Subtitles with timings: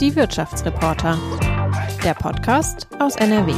[0.00, 1.18] Die Wirtschaftsreporter.
[2.02, 3.52] Der Podcast aus NRW.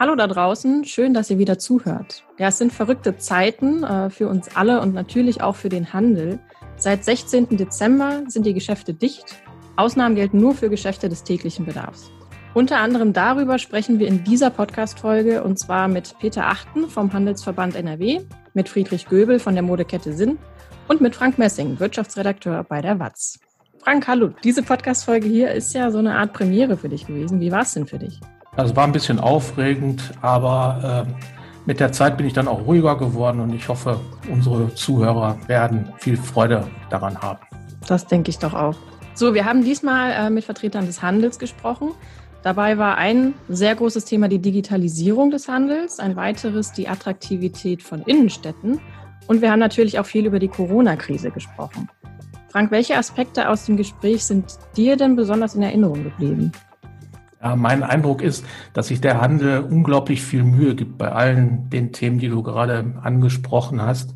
[0.00, 2.24] Hallo da draußen, schön, dass ihr wieder zuhört.
[2.38, 6.40] Ja, es sind verrückte Zeiten äh, für uns alle und natürlich auch für den Handel.
[6.80, 7.58] Seit 16.
[7.58, 9.42] Dezember sind die Geschäfte dicht.
[9.76, 12.10] Ausnahmen gelten nur für Geschäfte des täglichen Bedarfs.
[12.54, 17.76] Unter anderem darüber sprechen wir in dieser Podcast-Folge und zwar mit Peter Achten vom Handelsverband
[17.76, 18.22] NRW,
[18.54, 20.38] mit Friedrich Göbel von der Modekette Sinn
[20.88, 23.38] und mit Frank Messing, Wirtschaftsredakteur bei der WAZ.
[23.84, 24.30] Frank, hallo.
[24.42, 27.40] Diese Podcast-Folge hier ist ja so eine Art Premiere für dich gewesen.
[27.40, 28.18] Wie war es denn für dich?
[28.56, 31.39] Also war ein bisschen aufregend, aber äh,
[31.70, 35.92] mit der Zeit bin ich dann auch ruhiger geworden und ich hoffe, unsere Zuhörer werden
[35.98, 37.38] viel Freude daran haben.
[37.86, 38.74] Das denke ich doch auch.
[39.14, 41.92] So, wir haben diesmal äh, mit Vertretern des Handels gesprochen.
[42.42, 48.02] Dabei war ein sehr großes Thema die Digitalisierung des Handels, ein weiteres die Attraktivität von
[48.02, 48.80] Innenstädten
[49.28, 51.88] und wir haben natürlich auch viel über die Corona-Krise gesprochen.
[52.48, 56.50] Frank, welche Aspekte aus dem Gespräch sind dir denn besonders in Erinnerung geblieben?
[57.42, 61.92] Ja, mein Eindruck ist, dass sich der Handel unglaublich viel Mühe gibt bei allen den
[61.92, 64.14] Themen, die du gerade angesprochen hast.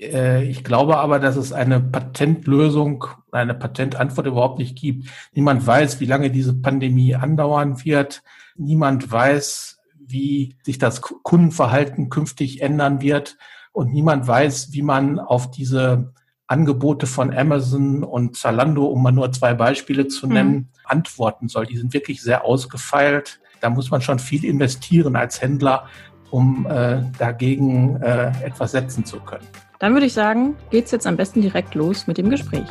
[0.00, 5.08] Äh, ich glaube aber, dass es eine Patentlösung, eine Patentantwort überhaupt nicht gibt.
[5.32, 8.22] Niemand weiß, wie lange diese Pandemie andauern wird.
[8.56, 13.36] Niemand weiß, wie sich das Kundenverhalten künftig ändern wird.
[13.72, 16.12] Und niemand weiß, wie man auf diese
[16.48, 20.68] Angebote von Amazon und Zalando, um mal nur zwei Beispiele zu nennen, mhm.
[20.84, 21.66] antworten soll.
[21.66, 23.40] Die sind wirklich sehr ausgefeilt.
[23.60, 25.86] Da muss man schon viel investieren als Händler,
[26.30, 29.46] um äh, dagegen äh, etwas setzen zu können.
[29.78, 32.66] Dann würde ich sagen, geht's jetzt am besten direkt los mit dem Gespräch.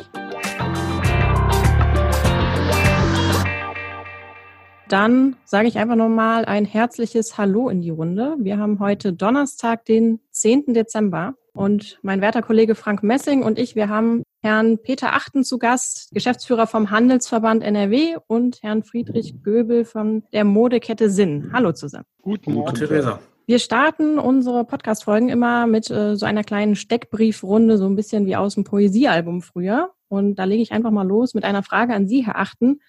[4.88, 8.36] Dann sage ich einfach nochmal ein herzliches Hallo in die Runde.
[8.38, 10.74] Wir haben heute Donnerstag, den 10.
[10.74, 11.34] Dezember.
[11.56, 16.10] Und mein werter Kollege Frank Messing und ich, wir haben Herrn Peter Achten zu Gast,
[16.12, 21.50] Geschäftsführer vom Handelsverband NRW und Herrn Friedrich Göbel von der Modekette Sinn.
[21.54, 22.04] Hallo zusammen.
[22.20, 23.20] Guten Morgen, Theresa.
[23.46, 28.36] Wir starten unsere Podcast-Folgen immer mit äh, so einer kleinen Steckbriefrunde, so ein bisschen wie
[28.36, 29.92] aus dem Poesiealbum früher.
[30.08, 32.80] Und da lege ich einfach mal los mit einer Frage an Sie, Herr Achten.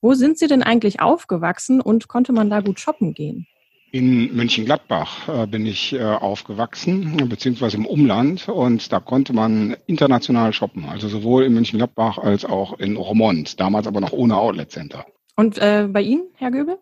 [0.00, 3.46] Wo sind Sie denn eigentlich aufgewachsen und konnte man da gut shoppen gehen?
[3.96, 8.46] In Mönchengladbach äh, bin ich äh, aufgewachsen, beziehungsweise im Umland.
[8.46, 10.84] Und da konnte man international shoppen.
[10.84, 13.58] Also sowohl in Mönchengladbach als auch in Romont.
[13.58, 15.06] Damals aber noch ohne Outlet Center.
[15.34, 16.76] Und äh, bei Ihnen, Herr Göbel?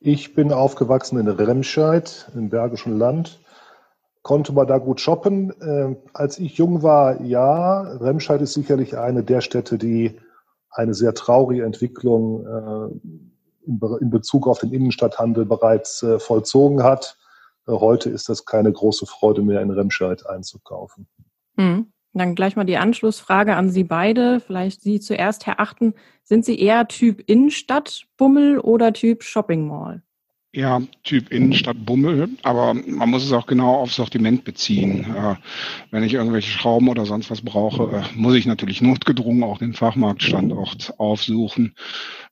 [0.00, 3.38] Ich bin aufgewachsen in Remscheid im Bergischen Land.
[4.22, 5.52] Konnte man da gut shoppen?
[5.60, 7.80] Äh, als ich jung war, ja.
[7.80, 10.18] Remscheid ist sicherlich eine der Städte, die
[10.68, 13.31] eine sehr traurige Entwicklung äh,
[13.66, 17.16] in Bezug auf den Innenstadthandel bereits äh, vollzogen hat.
[17.66, 21.08] Äh, heute ist das keine große Freude mehr, in Remscheid einzukaufen.
[21.56, 21.92] Hm.
[22.14, 24.40] Dann gleich mal die Anschlussfrage an Sie beide.
[24.40, 25.94] Vielleicht Sie zuerst, Herr Achten.
[26.24, 30.02] Sind Sie eher Typ Innenstadtbummel oder Typ Shopping Mall?
[30.54, 35.06] Ja, Typ Innenstadt Bummel, aber man muss es auch genau aufs Sortiment beziehen.
[35.16, 35.36] Äh,
[35.90, 39.72] wenn ich irgendwelche Schrauben oder sonst was brauche, äh, muss ich natürlich notgedrungen auch den
[39.72, 41.74] Fachmarktstandort aufsuchen.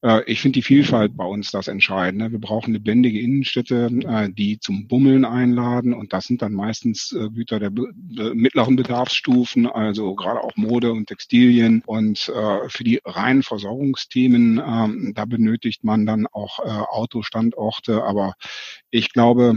[0.03, 2.31] Äh, ich finde die Vielfalt bei uns das Entscheidende.
[2.31, 3.89] Wir brauchen lebendige Innenstädte,
[4.37, 7.71] die zum Bummeln einladen und das sind dann meistens Güter der
[8.35, 12.19] mittleren Bedarfsstufen, also gerade auch Mode und Textilien und
[12.69, 18.35] für die reinen Versorgungsthemen, ähm, da benötigt man dann auch Autostandorte, aber
[18.91, 19.55] ich glaube,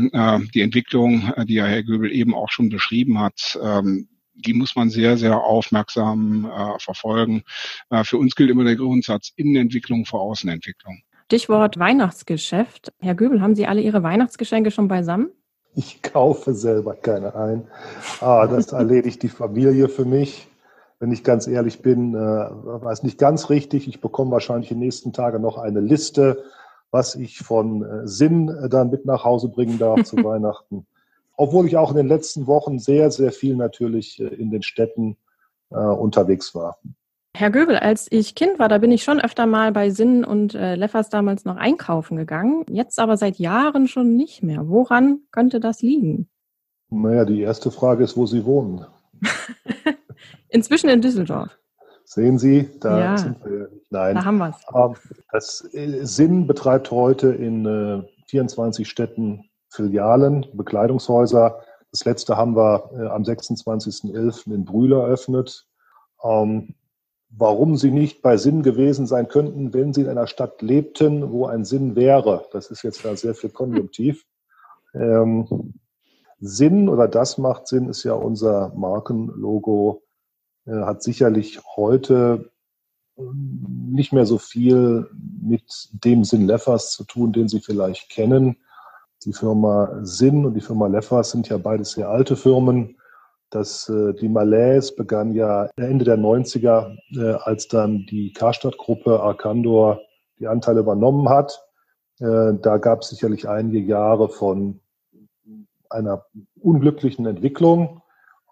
[0.53, 4.89] die Entwicklung, die ja Herr Göbel eben auch schon beschrieben hat, ähm, die muss man
[4.89, 7.43] sehr, sehr aufmerksam äh, verfolgen.
[7.89, 11.01] Äh, für uns gilt immer der Grundsatz Innenentwicklung vor Außenentwicklung.
[11.25, 12.93] Stichwort Weihnachtsgeschäft.
[12.99, 15.31] Herr Göbel, haben Sie alle Ihre Weihnachtsgeschenke schon beisammen?
[15.75, 17.67] Ich kaufe selber keine ein.
[18.21, 20.47] Ah, das erledigt die Familie für mich.
[20.99, 23.87] Wenn ich ganz ehrlich bin, äh, war es nicht ganz richtig.
[23.87, 26.43] Ich bekomme wahrscheinlich in den nächsten Tagen noch eine Liste,
[26.93, 30.85] was ich von äh, Sinn äh, dann mit nach Hause bringen darf zu Weihnachten.
[31.35, 35.17] Obwohl ich auch in den letzten Wochen sehr, sehr viel natürlich äh, in den Städten
[35.71, 36.77] äh, unterwegs war.
[37.35, 40.53] Herr Göbel, als ich Kind war, da bin ich schon öfter mal bei Sinn und
[40.53, 42.63] äh, Leffers damals noch einkaufen gegangen.
[42.69, 44.69] Jetzt aber seit Jahren schon nicht mehr.
[44.69, 46.29] Woran könnte das liegen?
[46.91, 48.85] Naja, die erste Frage ist, wo Sie wohnen.
[50.49, 51.57] Inzwischen in Düsseldorf.
[52.13, 53.71] Sehen Sie, da ja, sind wir.
[53.89, 54.13] Nein.
[54.13, 55.17] Da haben wir es.
[55.31, 61.59] Das äh, Sinn betreibt heute in äh, 24 Städten Filialen, Bekleidungshäuser.
[61.89, 64.53] Das letzte haben wir äh, am 26.11.
[64.53, 65.65] in Brühl eröffnet.
[66.23, 66.75] Ähm,
[67.31, 71.47] warum sie nicht bei Sinn gewesen sein könnten, wenn sie in einer Stadt lebten, wo
[71.47, 72.45] ein Sinn wäre.
[72.51, 74.23] Das ist jetzt ja sehr viel Konjunktiv.
[74.95, 75.73] Ähm,
[76.39, 80.12] Sinn oder das macht Sinn ist ja unser Markenlogo, äh,
[80.65, 82.51] hat sicherlich heute
[83.17, 85.09] nicht mehr so viel
[85.41, 88.57] mit dem Sinn Leffers zu tun, den Sie vielleicht kennen.
[89.25, 92.97] Die Firma Sinn und die Firma Leffers sind ja beides sehr alte Firmen.
[93.49, 100.01] Das, äh, die Malaise begann ja Ende der 90er, äh, als dann die Karstadt-Gruppe Arcandor
[100.39, 101.63] die Anteile übernommen hat.
[102.19, 104.79] Äh, da gab es sicherlich einige Jahre von
[105.89, 106.25] einer
[106.59, 108.01] unglücklichen Entwicklung.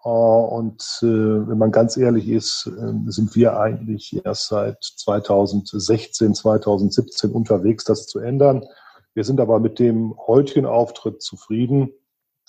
[0.04, 2.68] Und wenn man ganz ehrlich ist,
[3.06, 8.66] sind wir eigentlich erst seit 2016, 2017 unterwegs, das zu ändern.
[9.14, 11.92] Wir sind aber mit dem heutigen Auftritt zufrieden.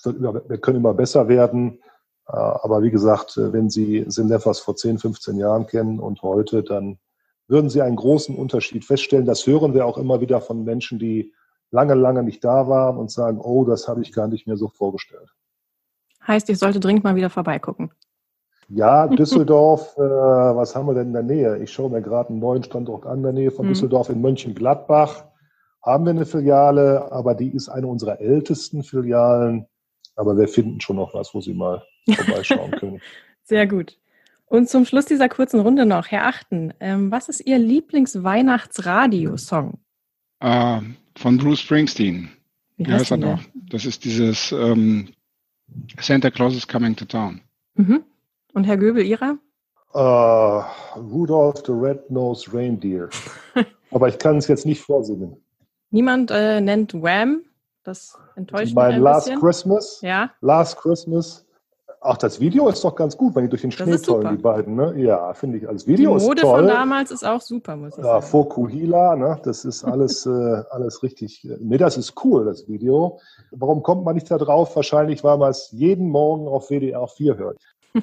[0.02, 1.78] Wir können immer besser werden.
[2.26, 6.62] Äh, aber wie gesagt, äh, wenn Sie Sinleffers vor 10, 15 Jahren kennen und heute,
[6.62, 6.98] dann
[7.48, 9.26] würden Sie einen großen Unterschied feststellen.
[9.26, 11.34] Das hören wir auch immer wieder von Menschen, die
[11.70, 14.68] lange, lange nicht da waren und sagen, oh, das habe ich gar nicht mehr so
[14.68, 15.28] vorgestellt.
[16.26, 17.90] Heißt, ich sollte dringend mal wieder vorbeigucken.
[18.68, 21.62] Ja, Düsseldorf, äh, was haben wir denn in der Nähe?
[21.62, 23.70] Ich schaue mir gerade einen neuen Standort an, in der Nähe von mhm.
[23.70, 25.24] Düsseldorf in Mönchengladbach.
[25.82, 29.66] Haben wir eine Filiale, aber die ist eine unserer ältesten Filialen.
[30.16, 33.00] Aber wir finden schon noch was, wo Sie mal vorbeischauen können.
[33.42, 33.98] Sehr gut.
[34.46, 39.78] Und zum Schluss dieser kurzen Runde noch, Herr Achten, ähm, was ist Ihr Lieblingsweihnachtsradio-Song?
[40.40, 40.80] Äh,
[41.16, 42.30] von Bruce Springsteen.
[42.76, 43.42] Wie, Wie heißt er noch?
[43.54, 45.08] Das ist dieses ähm,
[46.00, 47.40] Santa Claus is Coming to Town.
[47.74, 48.04] Mhm.
[48.52, 49.38] Und Herr Göbel, Ihrer?
[49.94, 50.62] Uh,
[50.96, 53.08] Rudolph the Red-Nosed Reindeer.
[53.90, 55.36] Aber ich kann es jetzt nicht vorsingen.
[55.90, 57.44] Niemand äh, nennt Wham?
[57.84, 59.40] Das enttäuscht mein mich ein Last bisschen.
[59.40, 60.00] Christmas.
[60.02, 60.30] Ja.
[60.40, 61.43] Last Christmas.
[62.06, 64.76] Ach, das Video ist doch ganz gut, wenn die durch den Schnee tollen, die beiden.
[64.76, 64.94] Ne?
[64.98, 65.66] Ja, finde ich.
[65.66, 66.58] Als Video die Mode ist toll.
[66.58, 68.26] von damals ist auch super, muss ich ja, sagen.
[68.26, 69.40] Fokuhila, ne?
[69.42, 71.48] das ist alles, äh, alles richtig.
[71.60, 73.20] Ne, das ist cool, das Video.
[73.52, 74.76] Warum kommt man nicht da drauf?
[74.76, 77.62] Wahrscheinlich, weil man es jeden Morgen auf WDR 4 hört.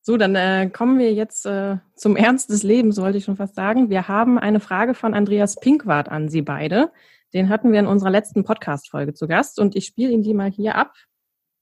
[0.00, 3.56] so, dann äh, kommen wir jetzt äh, zum Ernst des Lebens, wollte ich schon fast
[3.56, 3.90] sagen.
[3.90, 6.90] Wir haben eine Frage von Andreas Pinkwart an Sie beide.
[7.34, 10.50] Den hatten wir in unserer letzten Podcast-Folge zu Gast und ich spiele ihn die mal
[10.50, 10.94] hier ab.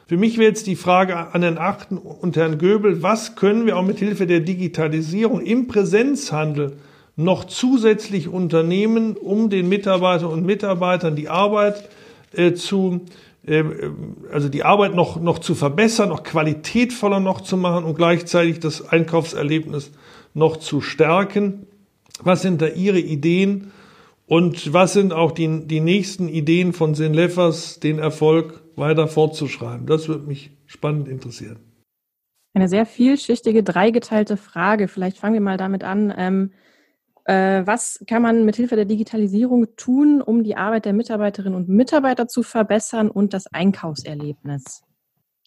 [0.09, 3.77] Für mich wäre jetzt die Frage an Herrn Achten und Herrn Göbel, was können wir
[3.77, 6.77] auch mit Hilfe der Digitalisierung im Präsenzhandel
[7.17, 11.89] noch zusätzlich unternehmen, um den Mitarbeitern und Mitarbeitern die Arbeit
[12.33, 13.01] äh, zu
[13.47, 13.65] äh,
[14.33, 18.89] also die Arbeit noch, noch zu verbessern, noch qualitätvoller noch zu machen und gleichzeitig das
[18.89, 19.91] Einkaufserlebnis
[20.35, 21.67] noch zu stärken.
[22.23, 23.73] Was sind da Ihre Ideen?
[24.29, 29.87] Und was sind auch die, die nächsten Ideen von Sin Leffers, den Erfolg weiter fortzuschreiben?
[29.87, 31.59] Das würde mich spannend interessieren.
[32.55, 34.89] Eine sehr vielschichtige, dreigeteilte Frage.
[34.89, 36.13] Vielleicht fangen wir mal damit an.
[36.17, 36.53] Ähm,
[37.27, 41.69] äh, was kann man mit Hilfe der Digitalisierung tun, um die Arbeit der Mitarbeiterinnen und
[41.69, 44.85] Mitarbeiter zu verbessern und das Einkaufserlebnis?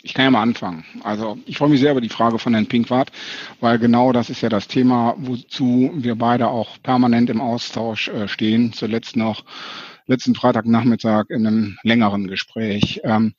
[0.01, 0.85] Ich kann ja mal anfangen.
[1.03, 3.11] Also ich freue mich sehr über die Frage von Herrn Pinkwart,
[3.59, 8.27] weil genau das ist ja das Thema, wozu wir beide auch permanent im Austausch äh,
[8.27, 8.71] stehen.
[8.71, 9.43] Zuletzt noch
[10.09, 13.01] letzten Freitagnachmittag in einem längeren Gespräch.
[13.03, 13.35] Ähm,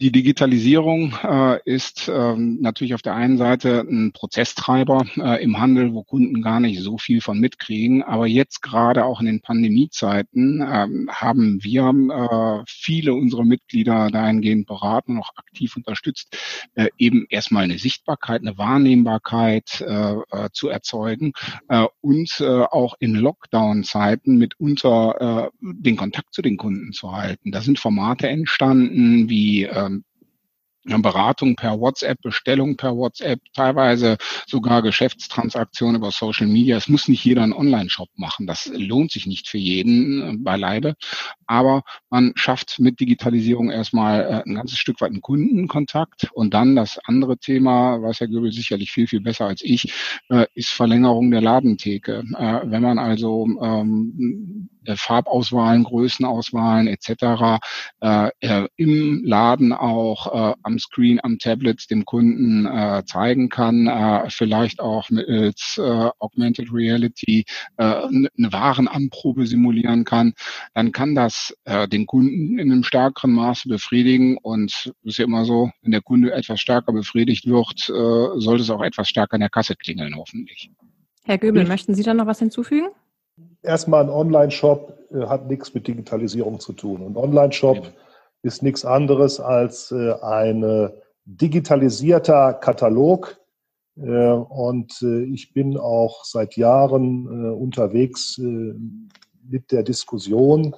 [0.00, 5.94] die Digitalisierung äh, ist ähm, natürlich auf der einen Seite ein Prozesstreiber äh, im Handel,
[5.94, 8.02] wo Kunden gar nicht so viel von mitkriegen.
[8.02, 14.66] Aber jetzt gerade auch in den Pandemiezeiten ähm, haben wir äh, viele unserer Mitglieder dahingehend
[14.66, 16.36] beraten und auch aktiv unterstützt,
[16.74, 21.32] äh, eben erstmal eine Sichtbarkeit, eine Wahrnehmbarkeit äh, äh, zu erzeugen
[22.00, 27.52] und auch in Lockdown-Zeiten mitunter den Kontakt zu den Kunden zu halten.
[27.52, 29.93] Da sind Formate entstanden wie äh,
[30.84, 36.76] Beratung per WhatsApp, Bestellung per WhatsApp, teilweise sogar Geschäftstransaktionen über Social Media.
[36.76, 38.46] Es muss nicht jeder einen Online-Shop machen.
[38.46, 40.94] Das lohnt sich nicht für jeden äh, beileibe.
[41.46, 46.28] Aber man schafft mit Digitalisierung erstmal äh, ein ganzes Stück weit einen Kundenkontakt.
[46.32, 49.92] Und dann das andere Thema, weiß Herr Göbel sicherlich viel, viel besser als ich,
[50.28, 52.22] äh, ist Verlängerung der Ladentheke.
[52.64, 57.60] Wenn man also ähm, Farbauswahlen, Größenauswahlen etc.
[58.00, 64.80] Äh, im Laden auch am Screen, am Tablet dem Kunden äh, zeigen kann, äh, vielleicht
[64.80, 67.44] auch mittels äh, Augmented Reality
[67.76, 70.34] äh, eine Warenanprobe simulieren kann,
[70.74, 75.24] dann kann das äh, den Kunden in einem stärkeren Maße befriedigen und es ist ja
[75.24, 79.34] immer so, wenn der Kunde etwas stärker befriedigt wird, äh, sollte es auch etwas stärker
[79.34, 80.70] in der Kasse klingeln, hoffentlich.
[81.24, 82.88] Herr Göbel, möchten Sie da noch was hinzufügen?
[83.62, 87.02] Erstmal ein Online-Shop äh, hat nichts mit Digitalisierung zu tun.
[87.02, 87.92] Ein Online-Shop ja.
[88.44, 90.90] Ist nichts anderes als äh, ein
[91.24, 93.38] digitalisierter Katalog,
[93.96, 100.74] Äh, und äh, ich bin auch seit Jahren äh, unterwegs mit der Diskussion,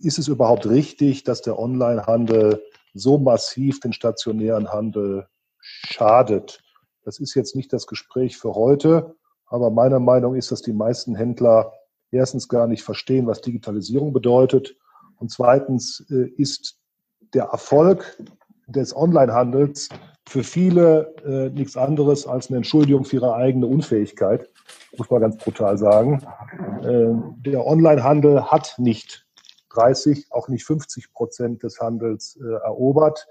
[0.00, 2.62] ist es überhaupt richtig, dass der Onlinehandel
[2.94, 5.26] so massiv den stationären Handel
[5.60, 6.62] schadet?
[7.04, 11.14] Das ist jetzt nicht das Gespräch für heute, aber meine Meinung ist, dass die meisten
[11.14, 11.72] Händler
[12.10, 14.74] erstens gar nicht verstehen, was Digitalisierung bedeutet
[15.18, 16.00] und zweitens
[16.36, 16.78] ist
[17.34, 18.18] der Erfolg
[18.66, 19.88] des Onlinehandels
[20.28, 24.50] für viele äh, nichts anderes als eine Entschuldigung für ihre eigene Unfähigkeit,
[24.96, 26.22] muss man ganz brutal sagen.
[26.82, 27.14] Äh,
[27.48, 29.24] der Onlinehandel hat nicht
[29.70, 33.28] 30, auch nicht 50 Prozent des Handels äh, erobert.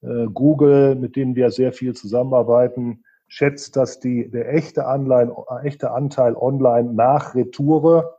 [0.00, 5.32] Äh, Google, mit denen wir sehr viel zusammenarbeiten, schätzt, dass die, der echte, Anleihen,
[5.64, 8.17] echte Anteil online nach Retoure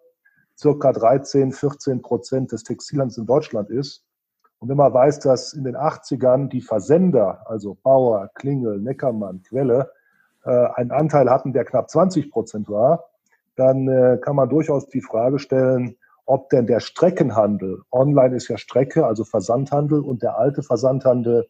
[0.59, 4.03] circa 13, 14 Prozent des Textilhandels in Deutschland ist.
[4.59, 9.91] Und wenn man weiß, dass in den 80ern die Versender, also Bauer, Klingel, Neckermann, Quelle,
[10.43, 13.05] äh, einen Anteil hatten, der knapp 20 Prozent war,
[13.55, 18.57] dann äh, kann man durchaus die Frage stellen, ob denn der Streckenhandel, online ist ja
[18.57, 21.47] Strecke, also Versandhandel und der alte Versandhandel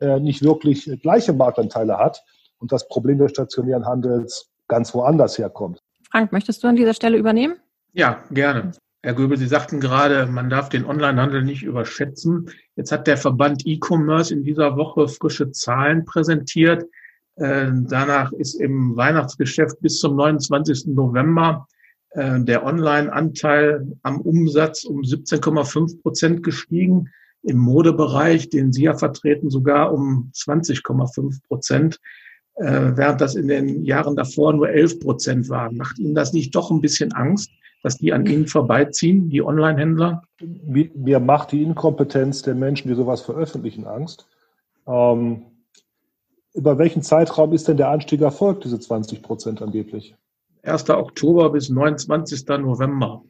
[0.00, 2.24] äh, nicht wirklich gleiche Marktanteile hat
[2.58, 5.82] und das Problem des stationären Handels ganz woanders herkommt.
[6.10, 7.56] Frank, möchtest du an dieser Stelle übernehmen?
[7.96, 8.72] Ja, gerne.
[9.04, 12.50] Herr Göbel, Sie sagten gerade, man darf den Onlinehandel nicht überschätzen.
[12.74, 16.82] Jetzt hat der Verband E-Commerce in dieser Woche frische Zahlen präsentiert.
[17.36, 20.86] Äh, danach ist im Weihnachtsgeschäft bis zum 29.
[20.86, 21.68] November
[22.10, 27.10] äh, der Online-Anteil am Umsatz um 17,5 Prozent gestiegen.
[27.44, 32.00] Im Modebereich, den Sie ja vertreten, sogar um 20,5 Prozent,
[32.56, 35.76] äh, während das in den Jahren davor nur 11 Prozent waren.
[35.76, 37.52] Macht Ihnen das nicht doch ein bisschen Angst?
[37.84, 40.22] Dass die an ihnen vorbeiziehen, die Online-Händler?
[40.40, 44.26] Mir macht die Inkompetenz der Menschen, die sowas veröffentlichen, Angst.
[44.86, 45.42] Ähm,
[46.54, 50.16] über welchen Zeitraum ist denn der Anstieg erfolgt, diese 20 Prozent angeblich?
[50.62, 50.88] 1.
[50.88, 52.48] Oktober bis 29.
[52.58, 53.22] November.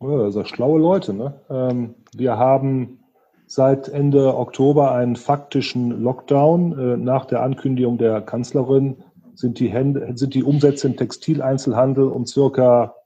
[0.00, 1.14] Ja, das sind schlaue Leute.
[1.14, 1.40] Ne?
[1.48, 2.98] Ähm, wir haben
[3.46, 6.78] seit Ende Oktober einen faktischen Lockdown.
[6.78, 8.98] Äh, nach der Ankündigung der Kanzlerin
[9.34, 12.96] sind die, Hände, sind die Umsätze im Textileinzelhandel um circa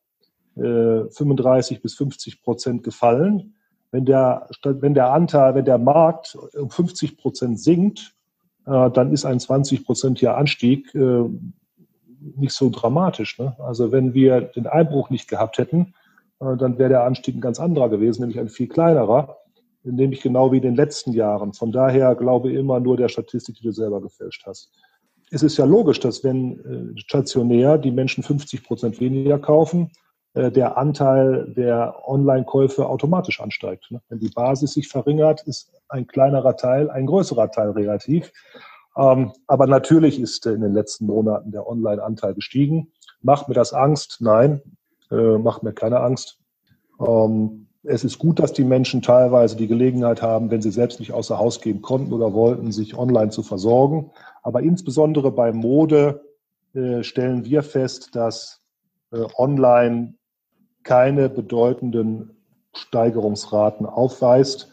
[0.57, 3.55] 35 äh, bis 50 Prozent gefallen.
[3.91, 8.15] Wenn der, wenn der Anteil, wenn der Markt um 50 Prozent sinkt,
[8.67, 11.25] äh, dann ist ein 20 prozentiger Anstieg äh,
[12.37, 13.39] nicht so dramatisch.
[13.39, 13.55] Ne?
[13.59, 15.95] Also wenn wir den Einbruch nicht gehabt hätten,
[16.39, 19.39] dann wäre der Anstieg ein ganz anderer gewesen, nämlich ein viel kleinerer,
[19.85, 21.55] nämlich genau wie in den letzten Jahren.
[21.55, 24.71] Von daher glaube ich immer nur der Statistik, die du selber gefälscht hast.
[25.31, 29.93] Es ist ja logisch, dass wenn stationär die Menschen 50 Prozent weniger kaufen,
[30.37, 33.91] der Anteil der Online-Käufe automatisch ansteigt.
[33.91, 34.03] Ne?
[34.11, 38.33] Wenn die Basis sich verringert, ist ein kleinerer Teil ein größerer Teil relativ.
[38.97, 42.93] Ähm, aber natürlich ist in den letzten Monaten der Online-Anteil gestiegen.
[43.23, 44.19] Macht mir das Angst?
[44.21, 44.61] Nein,
[45.11, 46.39] äh, macht mir keine Angst.
[47.01, 51.13] Ähm, es ist gut, dass die Menschen teilweise die Gelegenheit haben, wenn sie selbst nicht
[51.13, 54.11] außer Haus gehen konnten oder wollten, sich online zu versorgen.
[54.43, 56.25] Aber insbesondere bei Mode
[56.75, 58.61] äh, stellen wir fest, dass
[59.39, 60.15] online
[60.87, 62.37] keine bedeutenden
[62.73, 64.73] Steigerungsraten aufweist.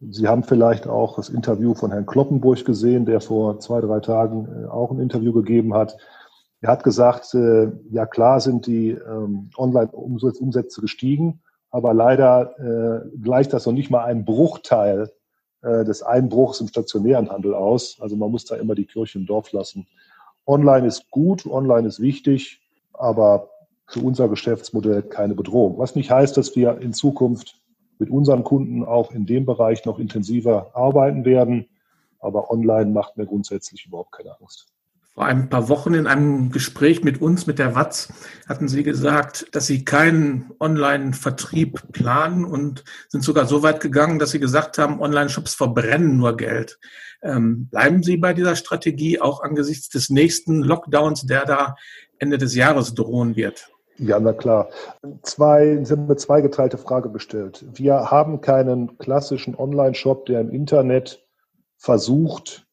[0.00, 4.64] Sie haben vielleicht auch das Interview von Herrn Kloppenburg gesehen, der vor zwei, drei Tagen
[4.64, 5.96] äh, auch ein Interview gegeben hat.
[6.60, 13.52] Er hat gesagt, äh, ja klar sind die ähm, Online-Umsätze gestiegen, aber leider äh, gleicht
[13.52, 15.10] das noch nicht mal einen Bruchteil
[15.62, 17.96] des Einbruchs im stationären Handel aus.
[18.00, 19.88] Also man muss da immer die Kirche im Dorf lassen.
[20.46, 22.60] Online ist gut, online ist wichtig,
[22.92, 23.48] aber
[23.88, 25.78] für unser Geschäftsmodell keine Bedrohung.
[25.78, 27.60] Was nicht heißt, dass wir in Zukunft
[27.98, 31.68] mit unseren Kunden auch in dem Bereich noch intensiver arbeiten werden.
[32.18, 34.66] Aber online macht mir grundsätzlich überhaupt keine Angst.
[35.14, 38.12] Vor ein paar Wochen in einem Gespräch mit uns, mit der Watz,
[38.46, 44.32] hatten Sie gesagt, dass Sie keinen Online-Vertrieb planen und sind sogar so weit gegangen, dass
[44.32, 46.78] Sie gesagt haben, Online-Shops verbrennen nur Geld.
[47.22, 51.76] Ähm, bleiben Sie bei dieser Strategie auch angesichts des nächsten Lockdowns, der da
[52.18, 53.70] Ende des Jahres drohen wird?
[53.98, 54.68] Ja, na klar.
[55.22, 57.64] Zwei, haben eine zweigeteilte Frage gestellt.
[57.72, 61.24] Wir haben keinen klassischen Online-Shop, der im Internet
[61.76, 62.66] versucht,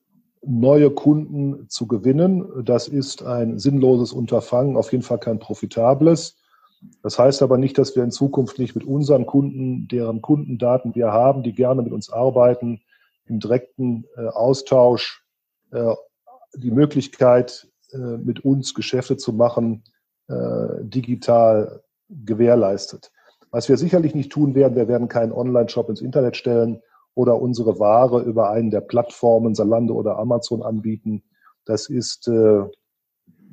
[0.46, 2.66] neue Kunden zu gewinnen.
[2.66, 6.36] Das ist ein sinnloses Unterfangen, auf jeden Fall kein profitables.
[7.02, 11.14] Das heißt aber nicht, dass wir in Zukunft nicht mit unseren Kunden, deren Kundendaten wir
[11.14, 12.82] haben, die gerne mit uns arbeiten,
[13.26, 15.24] im direkten äh, Austausch
[15.72, 15.96] äh,
[16.56, 19.84] die Möglichkeit, äh, mit uns Geschäfte zu machen,
[20.28, 23.12] äh, digital gewährleistet.
[23.52, 26.82] Was wir sicherlich nicht tun werden, wir werden keinen Online-Shop ins Internet stellen
[27.16, 31.24] oder unsere Ware über einen der Plattformen, Salando oder Amazon anbieten.
[31.66, 32.64] Das ist äh,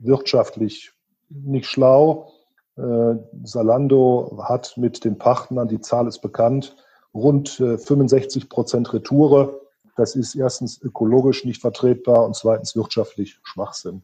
[0.00, 0.92] wirtschaftlich
[1.28, 2.32] nicht schlau.
[2.76, 6.76] Äh, Salando hat mit den Partnern, die Zahl ist bekannt,
[7.12, 9.60] rund äh, 65 Prozent Retoure.
[9.96, 14.02] Das ist erstens ökologisch nicht vertretbar und zweitens wirtschaftlich Schwachsinn,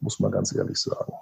[0.00, 1.12] muss man ganz ehrlich sagen.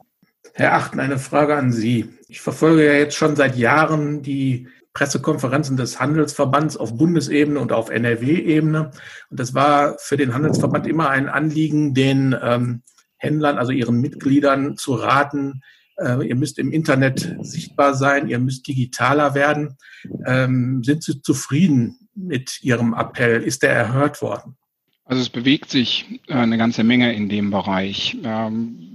[0.57, 2.09] Herr Achten, eine Frage an Sie.
[2.29, 7.91] Ich verfolge ja jetzt schon seit Jahren die Pressekonferenzen des Handelsverbands auf Bundesebene und auf
[7.91, 8.93] NRW-Ebene.
[9.31, 12.83] Und das war für den Handelsverband immer ein Anliegen, den ähm,
[13.17, 15.63] Händlern, also ihren Mitgliedern zu raten,
[15.97, 19.77] äh, ihr müsst im Internet sichtbar sein, ihr müsst digitaler werden.
[20.25, 23.43] Ähm, sind Sie zufrieden mit Ihrem Appell?
[23.43, 24.57] Ist der erhört worden?
[25.05, 28.17] Also es bewegt sich äh, eine ganze Menge in dem Bereich.
[28.23, 28.94] Ähm,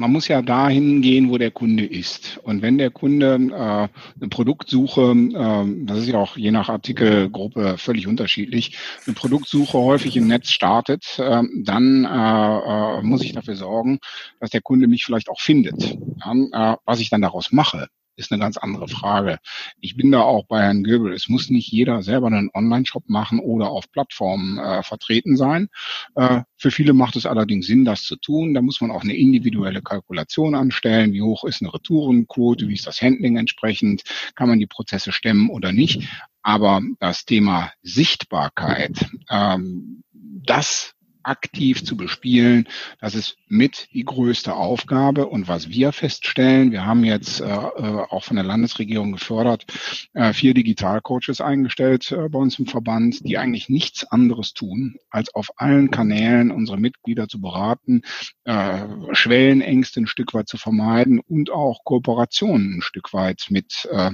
[0.00, 2.40] man muss ja dahin gehen, wo der Kunde ist.
[2.42, 3.88] Und wenn der Kunde äh,
[4.18, 10.16] eine Produktsuche, äh, das ist ja auch je nach Artikelgruppe völlig unterschiedlich, eine Produktsuche häufig
[10.16, 13.98] im Netz startet, äh, dann äh, äh, muss ich dafür sorgen,
[14.40, 15.98] dass der Kunde mich vielleicht auch findet.
[16.24, 17.88] Ja, äh, was ich dann daraus mache,
[18.20, 19.38] ist eine ganz andere Frage.
[19.80, 21.12] Ich bin da auch bei Herrn Göbel.
[21.12, 25.68] Es muss nicht jeder selber einen Online-Shop machen oder auf Plattformen äh, vertreten sein.
[26.14, 28.54] Äh, für viele macht es allerdings Sinn, das zu tun.
[28.54, 31.12] Da muss man auch eine individuelle Kalkulation anstellen.
[31.12, 32.68] Wie hoch ist eine Retourenquote?
[32.68, 34.02] Wie ist das Handling entsprechend?
[34.34, 36.08] Kann man die Prozesse stemmen oder nicht?
[36.42, 42.66] Aber das Thema Sichtbarkeit, ähm, das aktiv zu bespielen.
[43.00, 45.26] Das ist mit die größte Aufgabe.
[45.26, 49.66] Und was wir feststellen, wir haben jetzt äh, äh, auch von der Landesregierung gefördert,
[50.14, 55.34] äh, vier Digitalcoaches eingestellt äh, bei uns im Verband, die eigentlich nichts anderes tun, als
[55.34, 58.02] auf allen Kanälen unsere Mitglieder zu beraten,
[58.44, 64.12] äh, Schwellenängste ein Stück weit zu vermeiden und auch Kooperationen ein Stück weit mit äh,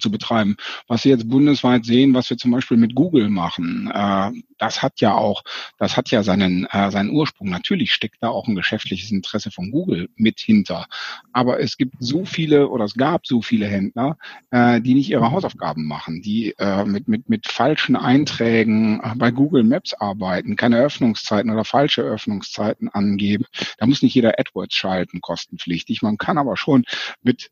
[0.00, 0.56] zu betreiben.
[0.88, 5.00] Was Sie jetzt bundesweit sehen, was wir zum Beispiel mit Google machen, äh, das hat
[5.00, 5.42] ja auch,
[5.78, 7.50] das hat ja seinen, äh, seinen Ursprung.
[7.50, 10.86] Natürlich steckt da auch ein geschäftliches Interesse von Google mit hinter.
[11.32, 14.16] Aber es gibt so viele oder es gab so viele Händler,
[14.50, 19.30] äh, die nicht ihre Hausaufgaben machen, die äh, mit, mit, mit falschen Einträgen äh, bei
[19.30, 23.44] Google Maps arbeiten, keine Öffnungszeiten oder falsche Öffnungszeiten angeben.
[23.78, 26.02] Da muss nicht jeder AdWords schalten, kostenpflichtig.
[26.02, 26.84] Man kann aber schon
[27.22, 27.50] mit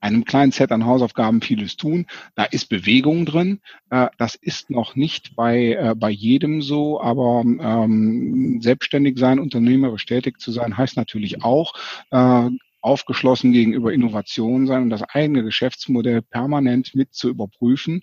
[0.00, 2.06] einem kleinen Set an Hausaufgaben vieles tun.
[2.34, 3.60] Da ist Bewegung drin.
[3.90, 10.06] Äh, das ist noch nicht bei, äh, bei jedem so, aber ähm, selbstständig sein, unternehmerisch
[10.06, 11.74] tätig zu sein, heißt natürlich auch,
[12.10, 12.48] äh,
[12.82, 18.02] aufgeschlossen gegenüber Innovation sein und das eigene Geschäftsmodell permanent mit zu überprüfen.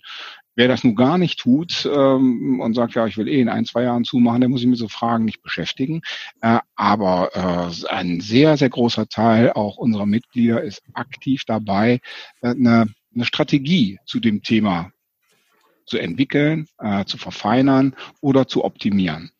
[0.58, 3.64] Wer das nun gar nicht tut ähm, und sagt, ja, ich will eh in ein,
[3.64, 6.00] zwei Jahren zumachen, der muss sich mit so Fragen nicht beschäftigen.
[6.40, 7.30] Äh, aber
[7.80, 12.00] äh, ein sehr, sehr großer Teil auch unserer Mitglieder ist aktiv dabei,
[12.40, 14.90] äh, eine, eine Strategie zu dem Thema
[15.86, 19.30] zu entwickeln, äh, zu verfeinern oder zu optimieren.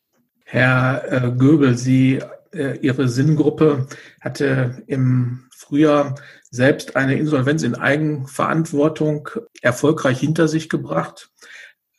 [0.45, 2.21] Herr äh, Göbel, Sie
[2.53, 3.87] äh, ihre Sinngruppe
[4.21, 6.15] hatte im Frühjahr
[6.51, 9.29] selbst eine Insolvenz in Eigenverantwortung
[9.61, 11.29] erfolgreich hinter sich gebracht.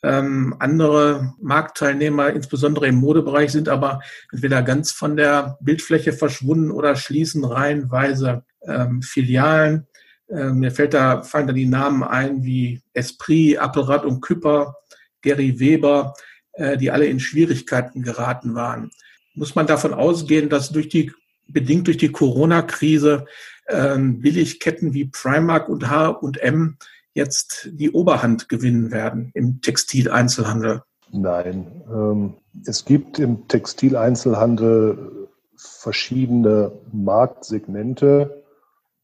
[0.03, 6.95] Ähm, andere Marktteilnehmer, insbesondere im Modebereich, sind aber entweder ganz von der Bildfläche verschwunden oder
[6.95, 9.87] schließen reihenweise ähm, Filialen.
[10.27, 14.75] Ähm, mir fällt da, fallen da die Namen ein wie Esprit, Appelrad und Küpper,
[15.21, 16.13] Gary Weber,
[16.53, 18.89] äh, die alle in Schwierigkeiten geraten waren
[19.33, 21.11] muss man davon ausgehen, dass durch die,
[21.47, 23.25] bedingt durch die Corona-Krise,
[23.67, 26.77] ähm, Billigketten wie Primark und H&M
[27.13, 30.83] jetzt die Oberhand gewinnen werden im Textileinzelhandel?
[31.11, 38.43] Nein, ähm, es gibt im Textileinzelhandel verschiedene Marktsegmente.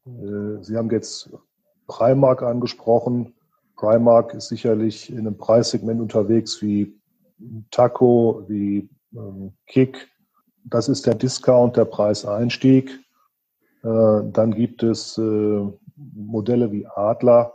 [0.06, 1.30] Äh, Sie haben jetzt
[1.88, 3.34] Primark angesprochen.
[3.76, 6.98] Primark ist sicherlich in einem Preissegment unterwegs wie
[7.72, 10.08] Taco, wie ähm, Kick,
[10.70, 13.00] das ist der Discount, der Preiseinstieg.
[13.84, 15.62] Äh, dann gibt es äh,
[15.96, 17.54] Modelle wie Adler,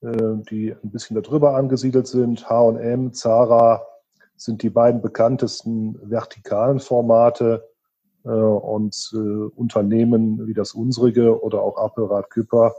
[0.00, 2.48] äh, die ein bisschen darüber angesiedelt sind.
[2.48, 3.84] H&M, Zara
[4.36, 7.68] sind die beiden bekanntesten vertikalen Formate
[8.24, 9.12] und
[9.54, 12.74] Unternehmen wie das unsrige oder auch Appelrad Küpper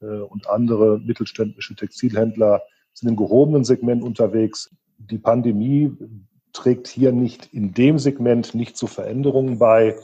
[0.00, 2.60] und andere mittelständische Textilhändler
[2.92, 4.70] sind im gehobenen Segment unterwegs.
[4.98, 5.96] Die Pandemie
[6.52, 9.96] trägt hier nicht in dem Segment nicht zu Veränderungen bei.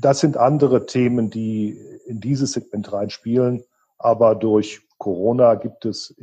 [0.00, 3.64] Das sind andere Themen, die in dieses Segment reinspielen.
[3.98, 6.14] Aber durch Corona gibt es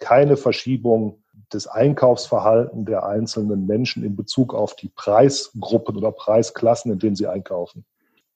[0.00, 6.98] keine Verschiebung des Einkaufsverhaltens der einzelnen Menschen in Bezug auf die Preisgruppen oder Preisklassen, in
[6.98, 7.84] denen sie einkaufen.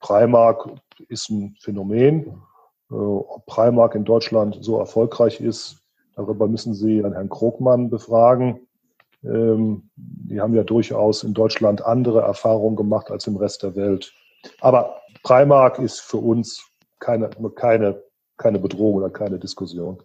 [0.01, 0.71] Primark
[1.09, 2.43] ist ein Phänomen.
[2.91, 5.79] Äh, ob Primark in Deutschland so erfolgreich ist,
[6.15, 8.66] darüber müssen Sie Herrn Krogmann befragen.
[9.25, 14.13] Ähm, die haben ja durchaus in Deutschland andere Erfahrungen gemacht als im Rest der Welt.
[14.61, 16.65] Aber Primark ist für uns
[17.01, 18.03] keine, keine,
[18.37, 20.03] keine Bedrohung oder keine Diskussion.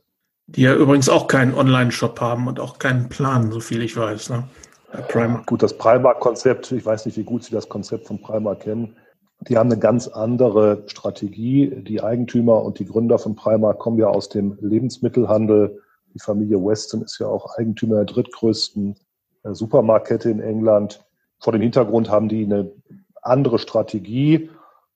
[0.48, 4.32] Die ja übrigens auch keinen Online-Shop haben und auch keinen Plan, so viel ich weiß.
[4.32, 4.44] Ne?
[5.08, 5.46] Primark.
[5.46, 8.96] Gut, das Primark-Konzept, ich weiß nicht, wie gut Sie das Konzept von Primark kennen.
[9.48, 11.84] Die haben eine ganz andere Strategie.
[11.84, 15.82] Die Eigentümer und die Gründer von Primark kommen ja aus dem Lebensmittelhandel.
[16.14, 18.96] Die Familie Weston ist ja auch Eigentümer der drittgrößten
[19.44, 21.06] äh, Supermarktkette in England.
[21.40, 22.72] Vor dem Hintergrund haben die eine
[23.22, 24.50] andere Strategie.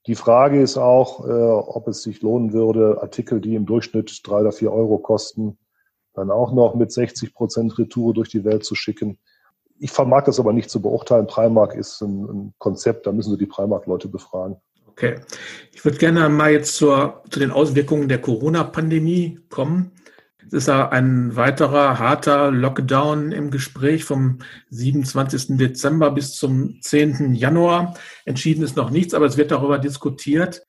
[0.08, 4.41] Die Frage ist auch, äh, ob es sich lohnen würde, Artikel, die im Durchschnitt drei
[4.41, 5.58] oder vier Euro kosten,
[6.13, 9.17] dann auch noch mit 60 Prozent Retour durch die Welt zu schicken.
[9.80, 11.28] Ich vermag das aber nicht zu beurteilen.
[11.28, 14.58] Primark ist ein, Konzept, da müssen Sie die Primark-Leute befragen.
[14.88, 15.19] Okay.
[15.73, 19.91] Ich würde gerne mal jetzt zur, zu den Auswirkungen der Corona-Pandemie kommen.
[20.47, 25.58] Es ist ja ein weiterer harter Lockdown im Gespräch vom 27.
[25.58, 27.34] Dezember bis zum 10.
[27.34, 27.95] Januar.
[28.25, 30.62] Entschieden ist noch nichts, aber es wird darüber diskutiert.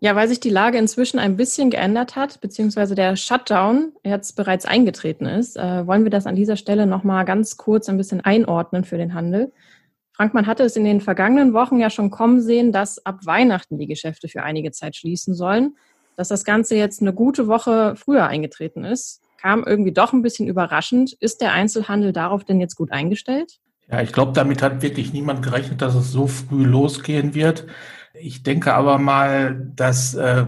[0.00, 4.64] Ja, weil sich die Lage inzwischen ein bisschen geändert hat, beziehungsweise der Shutdown jetzt bereits
[4.64, 8.84] eingetreten ist, äh, wollen wir das an dieser Stelle nochmal ganz kurz ein bisschen einordnen
[8.84, 9.52] für den Handel.
[10.12, 13.78] Frank, man hatte es in den vergangenen Wochen ja schon kommen sehen, dass ab Weihnachten
[13.78, 15.76] die Geschäfte für einige Zeit schließen sollen.
[16.18, 20.48] Dass das Ganze jetzt eine gute Woche früher eingetreten ist, kam irgendwie doch ein bisschen
[20.48, 21.12] überraschend.
[21.20, 23.60] Ist der Einzelhandel darauf denn jetzt gut eingestellt?
[23.88, 27.68] Ja, ich glaube, damit hat wirklich niemand gerechnet, dass es so früh losgehen wird.
[28.14, 30.46] Ich denke aber mal, dass äh,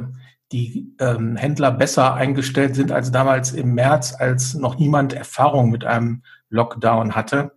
[0.50, 5.84] die ähm, Händler besser eingestellt sind als damals im März, als noch niemand Erfahrung mit
[5.84, 7.52] einem Lockdown hatte.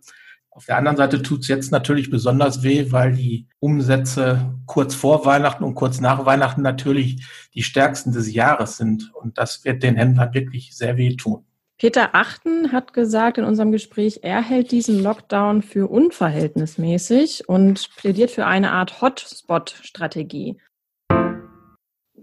[0.54, 5.24] Auf der anderen Seite tut es jetzt natürlich besonders weh, weil die Umsätze kurz vor
[5.24, 9.12] Weihnachten und kurz nach Weihnachten natürlich die stärksten des Jahres sind.
[9.14, 11.44] Und das wird den Händlern wirklich sehr weh tun.
[11.76, 18.30] Peter Achten hat gesagt in unserem Gespräch, er hält diesen Lockdown für unverhältnismäßig und plädiert
[18.30, 20.56] für eine Art Hotspot-Strategie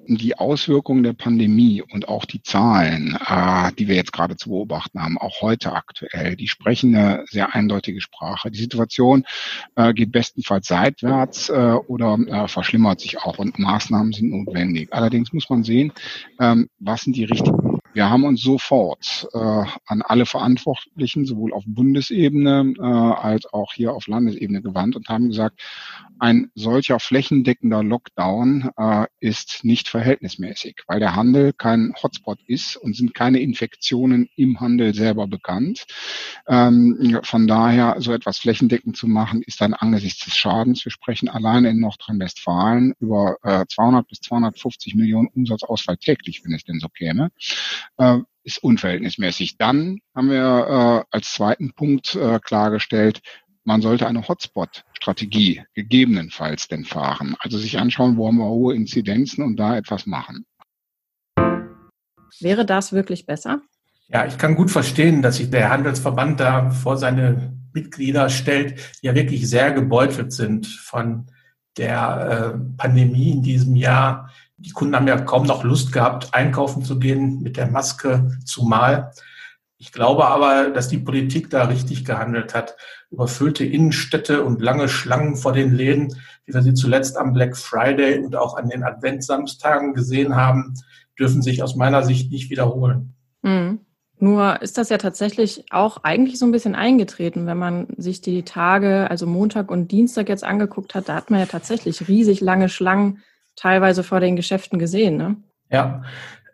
[0.07, 5.01] die Auswirkungen der Pandemie und auch die Zahlen, äh, die wir jetzt gerade zu beobachten
[5.01, 8.51] haben, auch heute aktuell, die sprechen eine sehr eindeutige Sprache.
[8.51, 9.25] Die Situation
[9.75, 11.53] äh, geht bestenfalls seitwärts äh,
[11.87, 14.89] oder verschlimmert sich auch und Maßnahmen sind notwendig.
[14.91, 15.93] Allerdings muss man sehen,
[16.39, 22.73] ähm, was sind die richtigen wir haben uns sofort an alle Verantwortlichen, sowohl auf Bundesebene
[22.79, 25.59] als auch hier auf Landesebene gewandt und haben gesagt,
[26.21, 32.95] ein solcher flächendeckender Lockdown äh, ist nicht verhältnismäßig, weil der Handel kein Hotspot ist und
[32.95, 35.85] sind keine Infektionen im Handel selber bekannt.
[36.47, 40.85] Ähm, von daher, so etwas flächendeckend zu machen, ist dann angesichts des Schadens.
[40.85, 46.63] Wir sprechen allein in Nordrhein-Westfalen über äh, 200 bis 250 Millionen Umsatzausfall täglich, wenn es
[46.63, 47.31] denn so käme
[47.97, 49.57] äh, ist unverhältnismäßig.
[49.57, 53.21] Dann haben wir äh, als zweiten Punkt äh, klargestellt,
[53.63, 57.35] man sollte eine Hotspot-Strategie gegebenenfalls denn fahren.
[57.39, 60.45] Also sich anschauen, wo haben wir hohe Inzidenzen und da etwas machen.
[62.39, 63.61] Wäre das wirklich besser?
[64.07, 69.07] Ja, ich kann gut verstehen, dass sich der Handelsverband da vor seine Mitglieder stellt, die
[69.07, 71.27] ja wirklich sehr gebeutelt sind von
[71.77, 76.83] der äh, Pandemie in diesem Jahr, die Kunden haben ja kaum noch Lust gehabt, einkaufen
[76.83, 79.11] zu gehen mit der Maske zumal.
[79.81, 82.77] Ich glaube aber, dass die Politik da richtig gehandelt hat.
[83.09, 86.15] Überfüllte Innenstädte und lange Schlangen vor den Läden,
[86.45, 90.75] wie wir sie zuletzt am Black Friday und auch an den Adventssamstagen gesehen haben,
[91.17, 93.15] dürfen sich aus meiner Sicht nicht wiederholen.
[93.41, 93.79] Mhm.
[94.19, 98.43] Nur ist das ja tatsächlich auch eigentlich so ein bisschen eingetreten, wenn man sich die
[98.43, 102.69] Tage, also Montag und Dienstag jetzt angeguckt hat, da hat man ja tatsächlich riesig lange
[102.69, 103.23] Schlangen
[103.55, 105.17] teilweise vor den Geschäften gesehen.
[105.17, 105.37] Ne?
[105.71, 106.03] Ja,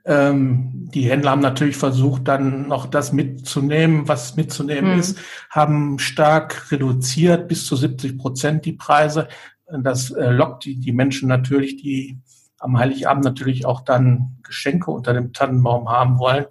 [0.08, 5.00] ähm, die Händler haben natürlich versucht, dann noch das mitzunehmen, was mitzunehmen mhm.
[5.00, 9.28] ist, haben stark reduziert, bis zu 70 Prozent die Preise.
[9.68, 12.20] Das äh, lockt die, die Menschen natürlich, die
[12.58, 16.46] am Heiligabend natürlich auch dann Geschenke unter dem Tannenbaum haben wollen.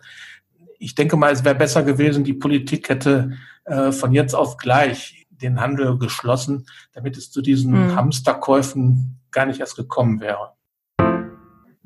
[0.79, 3.33] Ich denke mal, es wäre besser gewesen, die Politik hätte
[3.65, 7.97] äh, von jetzt auf gleich den Handel geschlossen, damit es zu diesen mhm.
[7.97, 10.56] Hamsterkäufen gar nicht erst gekommen wäre.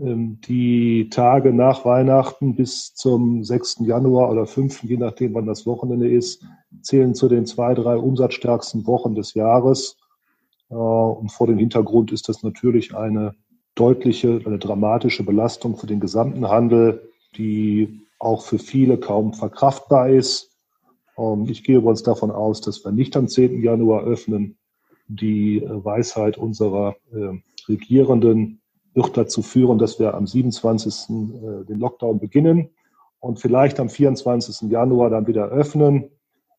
[0.00, 3.80] Ähm, die Tage nach Weihnachten bis zum 6.
[3.80, 6.44] Januar oder 5., je nachdem, wann das Wochenende ist,
[6.82, 9.98] zählen zu den zwei, drei umsatzstärksten Wochen des Jahres.
[10.70, 13.34] Äh, und vor dem Hintergrund ist das natürlich eine
[13.74, 20.56] deutliche, eine dramatische Belastung für den gesamten Handel, die auch für viele kaum verkraftbar ist.
[21.18, 23.62] Ähm, ich gehe übrigens davon aus, dass wir nicht am 10.
[23.62, 24.56] Januar öffnen,
[25.08, 28.59] die äh, Weisheit unserer äh, Regierenden
[29.00, 31.10] wird dazu führen, dass wir am 27.
[31.10, 32.70] Äh, den Lockdown beginnen
[33.18, 34.70] und vielleicht am 24.
[34.70, 36.10] Januar dann wieder öffnen.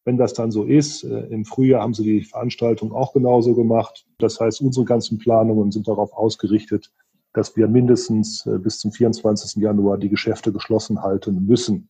[0.04, 4.06] Wenn das dann so ist, äh, im Frühjahr haben sie die Veranstaltung auch genauso gemacht.
[4.18, 6.92] Das heißt, unsere ganzen Planungen sind darauf ausgerichtet,
[7.34, 9.62] dass wir mindestens äh, bis zum 24.
[9.62, 11.90] Januar die Geschäfte geschlossen halten müssen.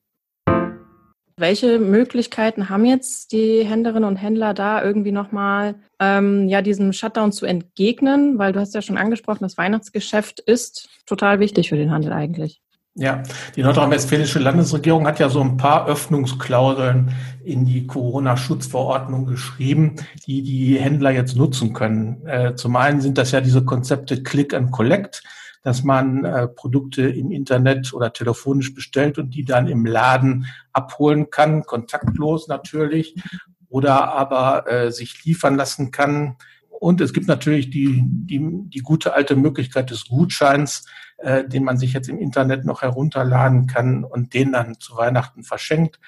[1.38, 7.32] Welche Möglichkeiten haben jetzt die Händlerinnen und Händler da irgendwie nochmal ähm, ja, diesem Shutdown
[7.32, 8.38] zu entgegnen?
[8.38, 12.62] Weil du hast ja schon angesprochen, das Weihnachtsgeschäft ist total wichtig für den Handel eigentlich.
[12.96, 13.24] Ja,
[13.56, 20.78] die nordrhein-westfälische Landesregierung hat ja so ein paar Öffnungsklauseln in die Corona-Schutzverordnung geschrieben, die die
[20.78, 22.26] Händler jetzt nutzen können.
[22.28, 25.24] Äh, zum einen sind das ja diese Konzepte Click and Collect
[25.64, 31.30] dass man äh, Produkte im Internet oder telefonisch bestellt und die dann im Laden abholen
[31.30, 33.16] kann, kontaktlos natürlich,
[33.70, 36.36] oder aber äh, sich liefern lassen kann.
[36.70, 40.86] Und es gibt natürlich die, die, die gute alte Möglichkeit des Gutscheins,
[41.18, 45.44] äh, den man sich jetzt im Internet noch herunterladen kann und den dann zu Weihnachten
[45.44, 46.00] verschenkt.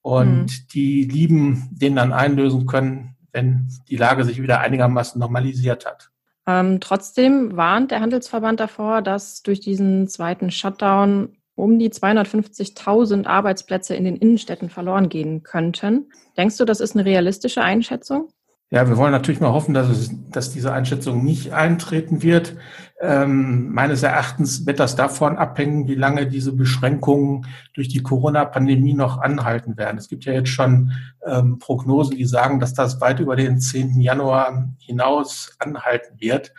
[0.00, 0.68] Und mhm.
[0.72, 6.10] die Lieben den dann einlösen können, wenn die Lage sich wieder einigermaßen normalisiert hat.
[6.48, 13.94] Ähm, trotzdem warnt der Handelsverband davor, dass durch diesen zweiten Shutdown um die 250.000 Arbeitsplätze
[13.94, 16.10] in den Innenstädten verloren gehen könnten.
[16.38, 18.30] Denkst du, das ist eine realistische Einschätzung?
[18.70, 22.54] Ja, wir wollen natürlich mal hoffen, dass, es, dass diese Einschätzung nicht eintreten wird.
[23.00, 29.18] Ähm, meines Erachtens wird das davon abhängen, wie lange diese Beschränkungen durch die Corona-Pandemie noch
[29.22, 29.96] anhalten werden.
[29.96, 30.92] Es gibt ja jetzt schon
[31.24, 34.00] ähm, Prognosen, die sagen, dass das weit über den 10.
[34.00, 36.52] Januar hinaus anhalten wird.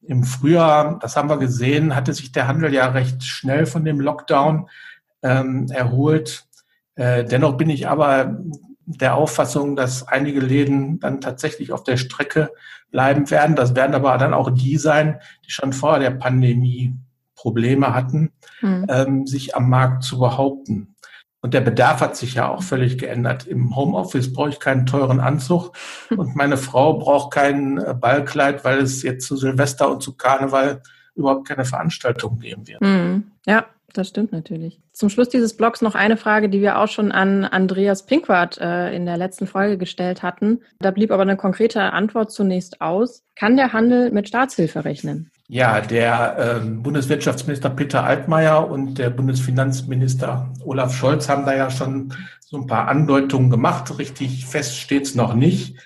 [0.00, 4.00] Im Frühjahr, das haben wir gesehen, hatte sich der Handel ja recht schnell von dem
[4.00, 4.66] Lockdown
[5.22, 6.46] ähm, erholt.
[6.94, 8.40] Äh, dennoch bin ich aber
[8.98, 12.50] der Auffassung, dass einige Läden dann tatsächlich auf der Strecke
[12.90, 13.56] bleiben werden.
[13.56, 16.94] Das werden aber dann auch die sein, die schon vor der Pandemie
[17.34, 18.86] Probleme hatten, mhm.
[18.88, 20.94] ähm, sich am Markt zu behaupten.
[21.42, 23.46] Und der Bedarf hat sich ja auch völlig geändert.
[23.46, 25.72] Im Homeoffice brauche ich keinen teuren Anzug
[26.10, 30.82] und meine Frau braucht kein äh, Ballkleid, weil es jetzt zu Silvester und zu Karneval
[31.14, 32.82] überhaupt keine Veranstaltung geben wird.
[32.82, 33.30] Mhm.
[33.46, 34.80] Ja, das stimmt natürlich.
[34.92, 38.94] Zum Schluss dieses Blogs noch eine Frage, die wir auch schon an Andreas Pinkwart äh,
[38.94, 40.60] in der letzten Folge gestellt hatten.
[40.78, 43.22] Da blieb aber eine konkrete Antwort zunächst aus.
[43.36, 45.30] Kann der Handel mit Staatshilfe rechnen?
[45.48, 52.14] Ja, der äh, Bundeswirtschaftsminister Peter Altmaier und der Bundesfinanzminister Olaf Scholz haben da ja schon
[52.40, 53.98] so ein paar Andeutungen gemacht.
[53.98, 55.76] Richtig fest steht es noch nicht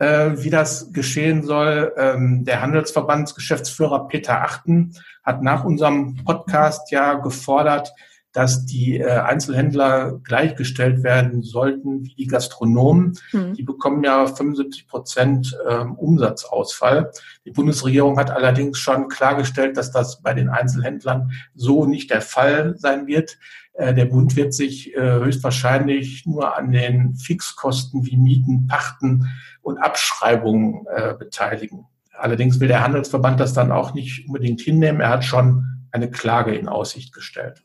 [0.00, 1.92] äh, wie das geschehen soll.
[1.96, 4.94] Ähm, der Handelsverbandsgeschäftsführer Peter Achten
[5.30, 7.92] hat nach unserem Podcast ja gefordert,
[8.32, 13.16] dass die äh, Einzelhändler gleichgestellt werden sollten wie die Gastronomen.
[13.30, 13.54] Hm.
[13.54, 17.12] Die bekommen ja 75 Prozent ähm, Umsatzausfall.
[17.44, 22.74] Die Bundesregierung hat allerdings schon klargestellt, dass das bei den Einzelhändlern so nicht der Fall
[22.76, 23.38] sein wird.
[23.74, 29.28] Äh, der Bund wird sich äh, höchstwahrscheinlich nur an den Fixkosten wie Mieten, Pachten
[29.62, 31.86] und Abschreibungen äh, beteiligen.
[32.20, 35.00] Allerdings will der Handelsverband das dann auch nicht unbedingt hinnehmen.
[35.00, 37.62] Er hat schon eine Klage in Aussicht gestellt.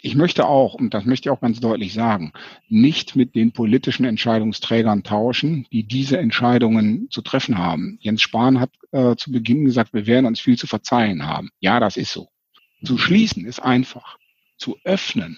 [0.00, 2.32] Ich möchte auch, und das möchte ich auch ganz deutlich sagen,
[2.68, 7.98] nicht mit den politischen Entscheidungsträgern tauschen, die diese Entscheidungen zu treffen haben.
[8.00, 11.50] Jens Spahn hat äh, zu Beginn gesagt, wir werden uns viel zu verzeihen haben.
[11.58, 12.28] Ja, das ist so.
[12.84, 14.18] Zu schließen ist einfach.
[14.56, 15.36] Zu öffnen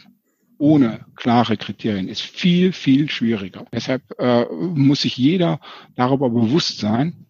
[0.61, 3.65] ohne klare Kriterien ist viel, viel schwieriger.
[3.73, 5.59] Deshalb äh, muss sich jeder
[5.97, 7.27] darüber bewusst sein,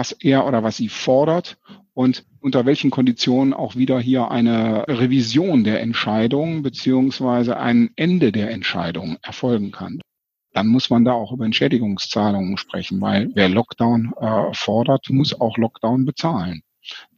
[0.00, 1.58] was er oder was sie fordert
[1.92, 8.50] und unter welchen Konditionen auch wieder hier eine Revision der Entscheidung beziehungsweise ein Ende der
[8.50, 10.00] Entscheidung erfolgen kann.
[10.54, 15.58] Dann muss man da auch über Entschädigungszahlungen sprechen, weil wer Lockdown äh, fordert, muss auch
[15.58, 16.62] Lockdown bezahlen.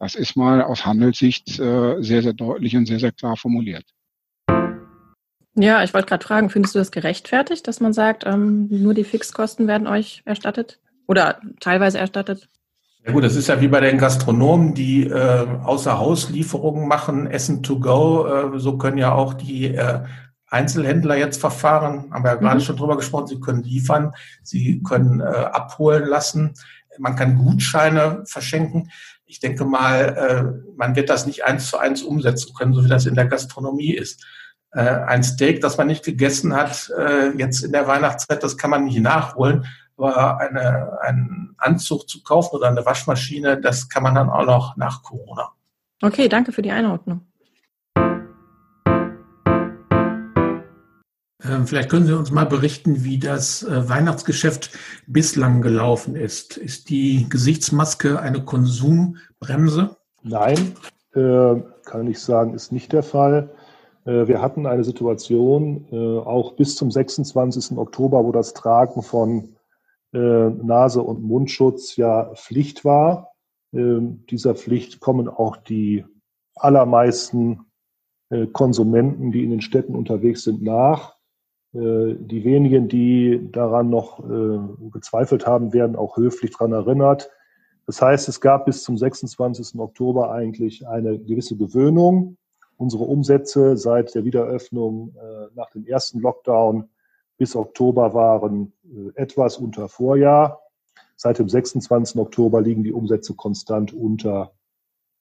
[0.01, 3.85] Das ist mal aus Handelssicht äh, sehr, sehr deutlich und sehr, sehr klar formuliert.
[5.55, 9.05] Ja, ich wollte gerade fragen, findest du das gerechtfertigt, dass man sagt, ähm, nur die
[9.05, 12.49] Fixkosten werden euch erstattet oder teilweise erstattet?
[13.05, 17.81] Ja gut, das ist ja wie bei den Gastronomen, die äh, Außerhauslieferungen machen, Essen to
[17.81, 18.27] go.
[18.27, 20.05] Äh, so können ja auch die äh,
[20.47, 22.13] Einzelhändler jetzt verfahren.
[22.13, 22.65] Haben wir ja gerade mhm.
[22.65, 23.27] schon drüber gesprochen.
[23.27, 24.13] Sie können liefern,
[24.45, 26.55] sie können äh, abholen lassen.
[26.99, 28.91] Man kann Gutscheine verschenken.
[29.25, 32.89] Ich denke mal, äh, man wird das nicht eins zu eins umsetzen können, so wie
[32.89, 34.25] das in der Gastronomie ist.
[34.71, 38.71] Äh, ein Steak, das man nicht gegessen hat, äh, jetzt in der Weihnachtszeit, das kann
[38.71, 39.67] man nicht nachholen.
[40.03, 44.77] Aber eine, einen Anzug zu kaufen oder eine Waschmaschine, das kann man dann auch noch
[44.77, 45.53] nach Corona.
[46.03, 47.21] Okay, danke für die Einordnung.
[51.45, 54.71] Ähm, vielleicht können Sie uns mal berichten, wie das äh, Weihnachtsgeschäft
[55.07, 56.57] bislang gelaufen ist.
[56.57, 59.97] Ist die Gesichtsmaske eine Konsumbremse?
[60.25, 60.75] Nein,
[61.15, 63.51] äh, kann ich sagen, ist nicht der Fall.
[64.05, 65.87] Äh, wir hatten eine Situation
[66.27, 67.79] auch bis zum 26.
[67.79, 69.55] Oktober, wo das Tragen von
[70.19, 73.33] Nase- und Mundschutz ja Pflicht war.
[73.73, 76.05] Ähm, dieser Pflicht kommen auch die
[76.55, 77.61] allermeisten
[78.53, 81.17] Konsumenten, die in den Städten unterwegs sind, nach.
[81.75, 84.25] Die wenigen, die daran noch
[84.91, 87.31] gezweifelt haben, werden auch höflich daran erinnert.
[87.87, 89.79] Das heißt, es gab bis zum 26.
[89.79, 92.37] Oktober eigentlich eine gewisse Gewöhnung.
[92.77, 96.89] Unsere Umsätze seit der Wiederöffnung äh, nach dem ersten Lockdown
[97.43, 100.61] bis Oktober waren äh, etwas unter Vorjahr.
[101.17, 102.17] Seit dem 26.
[102.21, 104.53] Oktober liegen die Umsätze konstant unter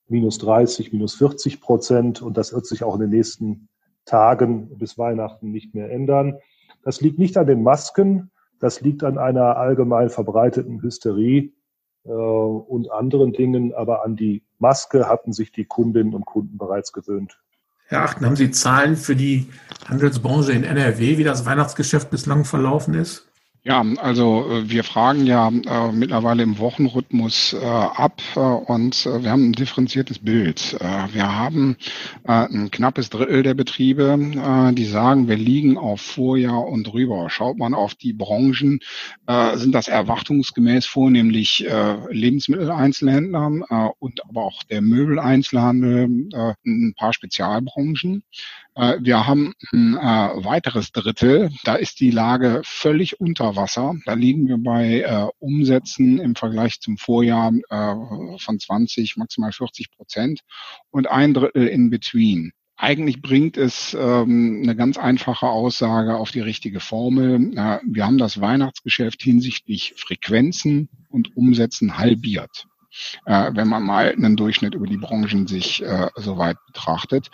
[0.08, 2.22] minus 30, minus 40 Prozent.
[2.22, 3.70] Und das wird sich auch in den nächsten
[4.06, 6.38] Tagen bis Weihnachten nicht mehr ändern.
[6.84, 8.30] Das liegt nicht an den Masken.
[8.60, 11.54] Das liegt an einer allgemein verbreiteten Hysterie
[12.04, 13.74] äh, und anderen Dingen.
[13.74, 17.41] Aber an die Maske hatten sich die Kundinnen und Kunden bereits gewöhnt.
[17.92, 19.50] Herr Achten, haben Sie Zahlen für die
[19.86, 23.31] Handelsbranche in NRW, wie das Weihnachtsgeschäft bislang verlaufen ist?
[23.64, 29.22] Ja, also äh, wir fragen ja äh, mittlerweile im Wochenrhythmus äh, ab äh, und äh,
[29.22, 30.78] wir haben ein differenziertes Bild.
[30.80, 31.78] Äh, wir haben
[32.24, 34.18] ein knappes Drittel der Betriebe,
[34.74, 37.30] die sagen, wir liegen auf Vorjahr und drüber.
[37.30, 38.80] Schaut man auf die Branchen,
[39.56, 41.66] sind das erwartungsgemäß vornehmlich
[42.10, 46.30] Lebensmitteleinzelhändler und aber auch der Möbeleinzelhandel,
[46.66, 48.24] ein paar Spezialbranchen.
[48.76, 50.00] Äh, wir haben ein äh,
[50.44, 53.96] weiteres Drittel, da ist die Lage völlig unter Wasser.
[54.06, 57.52] Da liegen wir bei äh, Umsätzen im Vergleich zum Vorjahr
[58.38, 60.42] von 20, maximal 40 Prozent
[60.90, 62.52] und ein Drittel in between.
[62.76, 67.52] Eigentlich bringt es ähm, eine ganz einfache Aussage auf die richtige Formel.
[67.86, 72.68] Wir haben das Weihnachtsgeschäft hinsichtlich Frequenzen und Umsätzen halbiert
[73.26, 77.30] äh, wenn man mal einen Durchschnitt über die Branchen sich äh, soweit betrachtet.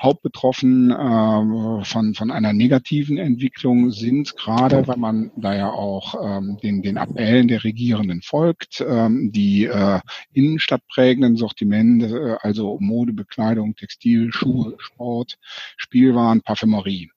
[0.00, 6.58] Hauptbetroffen äh, von, von einer negativen Entwicklung sind gerade, weil man da ja auch ähm,
[6.62, 10.00] den, den Appellen der Regierenden folgt, ähm, die äh,
[10.32, 15.38] innenstadtprägenden Sortimente, äh, also Mode, Bekleidung, Textil, Schuhe, Sport,
[15.76, 17.10] Spielwaren, Parfümerie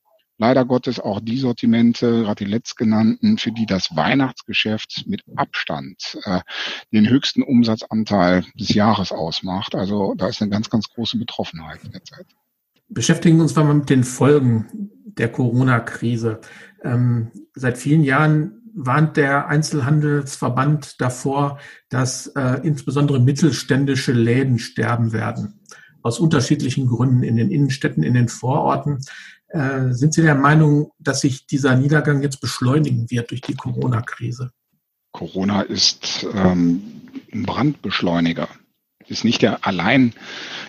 [0.44, 6.42] leider Gottes auch die Sortimente, gerade die letztgenannten, für die das Weihnachtsgeschäft mit Abstand äh,
[6.92, 9.74] den höchsten Umsatzanteil des Jahres ausmacht.
[9.74, 12.26] Also da ist eine ganz, ganz große Betroffenheit in der Zeit.
[12.90, 14.68] Beschäftigen wir uns mal mit den Folgen
[15.06, 16.42] der Corona-Krise.
[16.84, 25.62] Ähm, seit vielen Jahren warnt der Einzelhandelsverband davor, dass äh, insbesondere mittelständische Läden sterben werden.
[26.02, 29.00] Aus unterschiedlichen Gründen in den Innenstädten, in den Vororten.
[29.54, 34.52] Äh, sind Sie der Meinung, dass sich dieser Niedergang jetzt beschleunigen wird durch die Corona-Krise?
[35.12, 38.48] Corona ist ähm, ein Brandbeschleuniger
[39.10, 40.14] ist nicht der allein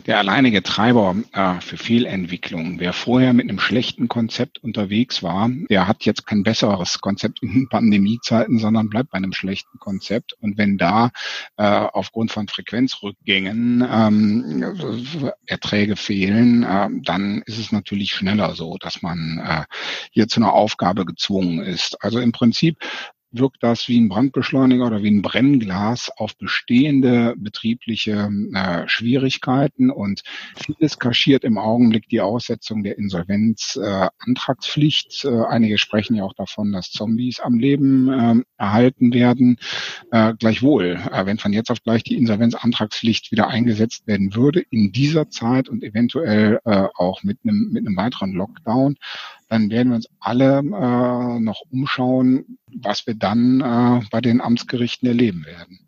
[0.07, 2.79] der alleinige Treiber äh, für Fehlentwicklung.
[2.79, 7.69] Wer vorher mit einem schlechten Konzept unterwegs war, der hat jetzt kein besseres Konzept in
[7.71, 10.35] Pandemiezeiten, sondern bleibt bei einem schlechten Konzept.
[10.41, 11.11] Und wenn da
[11.57, 19.03] äh, aufgrund von Frequenzrückgängen ähm, Erträge fehlen, äh, dann ist es natürlich schneller so, dass
[19.03, 19.65] man äh,
[20.11, 21.97] hier zu einer Aufgabe gezwungen ist.
[22.03, 22.77] Also im Prinzip
[23.39, 30.23] wirkt das wie ein Brandbeschleuniger oder wie ein Brennglas auf bestehende betriebliche äh, Schwierigkeiten und
[30.57, 35.25] vieles kaschiert im Augenblick die Aussetzung der Insolvenzantragspflicht.
[35.25, 39.59] Äh, äh, einige sprechen ja auch davon, dass Zombies am Leben äh, erhalten werden.
[40.11, 44.93] Äh, gleichwohl, äh, wenn von jetzt auf gleich die Insolvenzantragspflicht wieder eingesetzt werden würde, in
[44.93, 48.97] dieser Zeit und eventuell äh, auch mit einem, mit einem weiteren Lockdown,
[49.49, 55.09] dann werden wir uns alle äh, noch umschauen, was wir dann äh, bei den Amtsgerichten
[55.09, 55.81] erleben werden.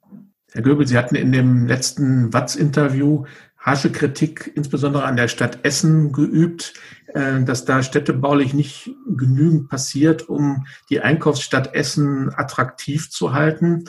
[0.53, 3.25] Herr Göbel, Sie hatten in dem letzten Watz-Interview
[3.59, 6.75] harsche Kritik insbesondere an der Stadt Essen geübt,
[7.09, 13.85] äh, dass da städtebaulich nicht genügend passiert, um die Einkaufsstadt Essen attraktiv zu halten.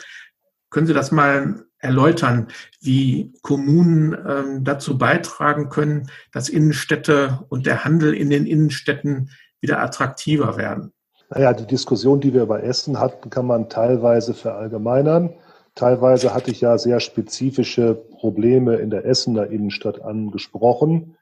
[0.72, 2.48] Können Sie das mal erläutern,
[2.82, 9.30] wie Kommunen ähm, dazu beitragen können, dass Innenstädte und der Handel in den Innenstädten
[9.62, 10.94] wieder attraktiver werden?
[11.30, 15.34] Naja, die Diskussion, die wir bei Essen hatten, kann man teilweise verallgemeinern.
[15.76, 21.18] Teilweise hatte ich ja sehr spezifische Probleme in der Essener Innenstadt angesprochen.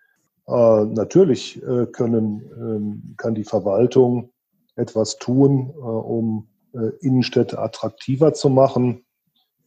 [0.48, 4.30] Äh, natürlich äh, können, äh, kann die Verwaltung
[4.76, 9.06] etwas tun, äh, um äh, Innenstädte attraktiver zu machen.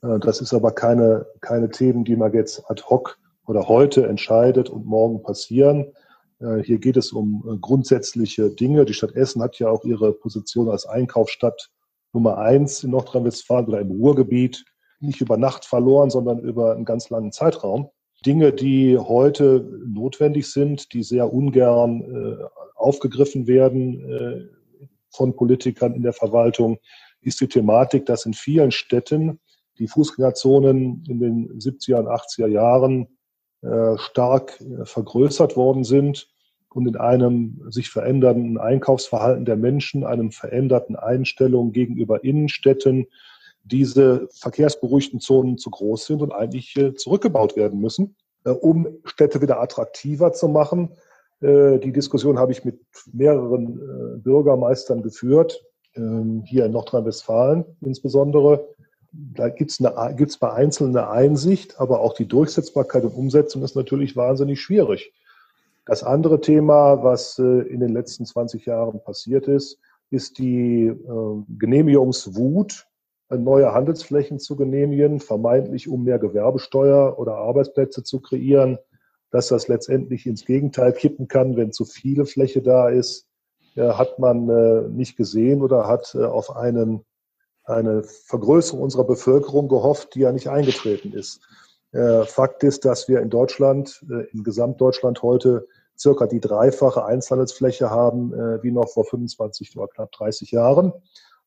[0.02, 4.70] Äh, das ist aber keine, keine Themen, die man jetzt ad hoc oder heute entscheidet
[4.70, 5.92] und morgen passieren.
[6.40, 8.84] Äh, hier geht es um äh, grundsätzliche Dinge.
[8.84, 11.70] Die Stadt Essen hat ja auch ihre Position als Einkaufsstadt
[12.12, 14.64] Nummer eins in Nordrhein-Westfalen oder im Ruhrgebiet
[15.00, 17.90] nicht über Nacht verloren, sondern über einen ganz langen Zeitraum.
[18.26, 26.02] Dinge, die heute notwendig sind, die sehr ungern äh, aufgegriffen werden äh, von Politikern in
[26.02, 26.78] der Verwaltung,
[27.20, 29.38] ist die Thematik, dass in vielen Städten
[29.78, 33.17] die Fußgängerzonen in den 70er und 80er Jahren
[33.98, 36.28] stark äh, vergrößert worden sind
[36.70, 43.06] und in einem sich verändernden Einkaufsverhalten der Menschen, einem veränderten Einstellung gegenüber Innenstädten,
[43.64, 49.60] diese verkehrsberuhigten Zonen zu groß sind und eigentlich äh, zurückgebaut werden müssen, um Städte wieder
[49.60, 50.90] attraktiver zu machen.
[51.40, 52.80] Die Diskussion habe ich mit
[53.12, 55.62] mehreren Bürgermeistern geführt,
[55.98, 58.68] ähm, hier in Nordrhein-Westfalen insbesondere.
[59.20, 64.14] Da gibt es bei Einzelnen eine Einsicht, aber auch die Durchsetzbarkeit und Umsetzung ist natürlich
[64.14, 65.12] wahnsinnig schwierig.
[65.86, 71.42] Das andere Thema, was äh, in den letzten 20 Jahren passiert ist, ist die äh,
[71.58, 72.86] Genehmigungswut,
[73.30, 78.78] neue Handelsflächen zu genehmigen, vermeintlich um mehr Gewerbesteuer oder Arbeitsplätze zu kreieren,
[79.30, 83.26] dass das letztendlich ins Gegenteil kippen kann, wenn zu viele Fläche da ist,
[83.76, 87.04] hat man äh, nicht gesehen oder hat auf einen,
[87.68, 91.40] eine Vergrößerung unserer Bevölkerung gehofft, die ja nicht eingetreten ist.
[92.26, 95.66] Fakt ist, dass wir in Deutschland, in Gesamtdeutschland heute
[95.98, 100.92] circa die dreifache Einzelhandelsfläche haben äh, wie noch vor 25 oder knapp 30 Jahren.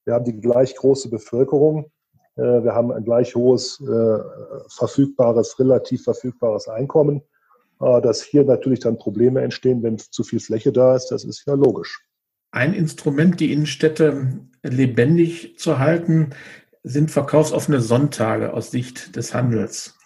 [0.04, 1.92] Wir haben die gleich große Bevölkerung.
[2.36, 4.20] Äh, wir haben ein gleich hohes äh,
[4.68, 7.22] verfügbares, relativ verfügbares Einkommen.
[7.80, 11.46] Äh, dass hier natürlich dann Probleme entstehen, wenn zu viel Fläche da ist, das ist
[11.48, 12.06] ja logisch.
[12.52, 16.32] Ein Instrument, die Innenstädte lebendig zu halten,
[16.84, 19.98] sind verkaufsoffene Sonntage aus Sicht des Handels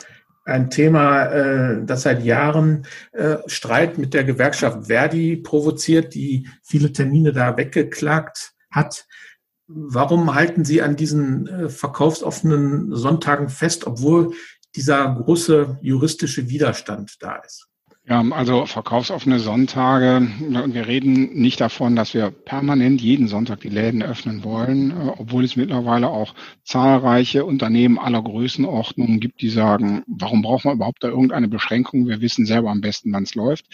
[0.46, 6.93] ein Thema, äh, das seit Jahren äh, Streit mit der Gewerkschaft Verdi provoziert, die viele
[6.93, 9.08] Termine da weggeklagt hat.
[9.68, 14.34] Warum halten Sie an diesen äh, verkaufsoffenen Sonntagen fest, obwohl
[14.76, 17.68] dieser große juristische Widerstand da ist?
[18.08, 20.28] Ja, also verkaufsoffene Sonntage.
[20.39, 25.43] Wir reden nicht davon, dass wir permanent jeden Sonntag die Läden öffnen wollen, äh, obwohl
[25.43, 31.08] es mittlerweile auch zahlreiche Unternehmen aller Größenordnungen gibt, die sagen, warum brauchen wir überhaupt da
[31.08, 32.08] irgendeine Beschränkung?
[32.08, 33.66] Wir wissen selber am besten, wann es läuft.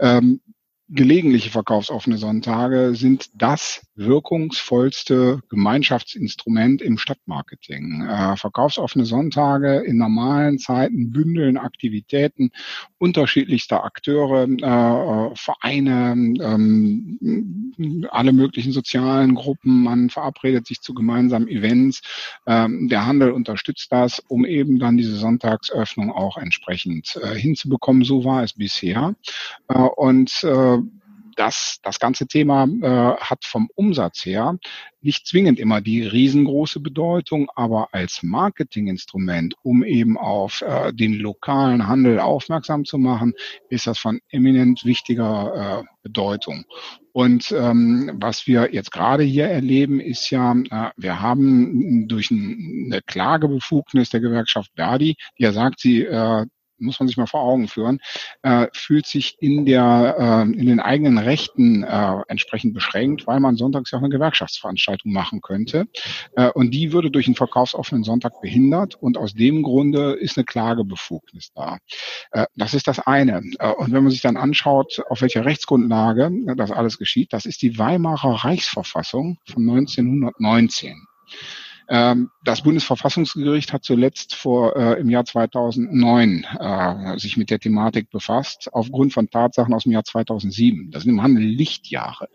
[0.00, 0.40] Ähm,
[0.88, 8.06] gelegentliche verkaufsoffene Sonntage sind das wirkungsvollste Gemeinschaftsinstrument im Stadtmarketing.
[8.08, 12.50] Äh, verkaufsoffene Sonntage in normalen Zeiten bündeln Aktivitäten
[12.98, 19.82] unterschiedlichster Akteure, äh, Vereine, ähm, alle möglichen sozialen Gruppen.
[19.82, 22.00] Man verabredet sich zu gemeinsamen Events.
[22.46, 28.04] Ähm, der Handel unterstützt das, um eben dann diese Sonntagsöffnung auch entsprechend äh, hinzubekommen.
[28.04, 29.14] So war es bisher.
[29.68, 30.78] Äh, und äh,
[31.38, 34.58] das, das ganze Thema äh, hat vom Umsatz her
[35.00, 41.86] nicht zwingend immer die riesengroße Bedeutung, aber als Marketinginstrument, um eben auf äh, den lokalen
[41.86, 43.34] Handel aufmerksam zu machen,
[43.68, 46.64] ist das von eminent wichtiger äh, Bedeutung.
[47.12, 53.00] Und ähm, was wir jetzt gerade hier erleben, ist ja, äh, wir haben durch eine
[53.06, 56.46] Klagebefugnis der Gewerkschaft Verdi, die ja sagt, sie äh,
[56.78, 58.00] muss man sich mal vor Augen führen,
[58.42, 63.56] äh, fühlt sich in der äh, in den eigenen Rechten äh, entsprechend beschränkt, weil man
[63.56, 65.86] sonntags ja auch eine Gewerkschaftsveranstaltung machen könnte.
[66.36, 70.44] Äh, und die würde durch einen verkaufsoffenen Sonntag behindert und aus dem Grunde ist eine
[70.44, 71.78] Klagebefugnis da.
[72.32, 73.42] Äh, das ist das eine.
[73.58, 77.62] Äh, und wenn man sich dann anschaut, auf welcher Rechtsgrundlage das alles geschieht, das ist
[77.62, 81.06] die Weimarer Reichsverfassung von 1919.
[81.88, 88.10] Ähm, das Bundesverfassungsgericht hat zuletzt vor äh, im Jahr 2009 äh, sich mit der Thematik
[88.10, 90.90] befasst, aufgrund von Tatsachen aus dem Jahr 2007.
[90.90, 92.28] Das sind im Handel Lichtjahre.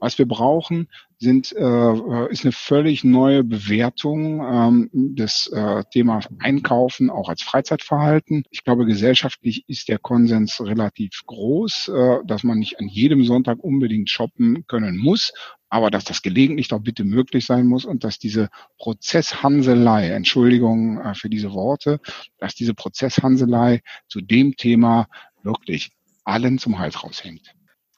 [0.00, 0.88] Was wir brauchen,
[1.18, 8.44] sind, äh, ist eine völlig neue Bewertung ähm, des äh, Themas Einkaufen auch als Freizeitverhalten.
[8.50, 13.58] Ich glaube, gesellschaftlich ist der Konsens relativ groß, äh, dass man nicht an jedem Sonntag
[13.58, 15.32] unbedingt shoppen können muss,
[15.74, 18.48] aber dass das gelegentlich doch bitte möglich sein muss und dass diese
[18.78, 21.98] Prozesshanselei, Entschuldigung äh, für diese Worte,
[22.38, 25.08] dass diese Prozesshanselei zu dem Thema
[25.42, 25.90] wirklich
[26.22, 27.52] allen zum Hals raushängt.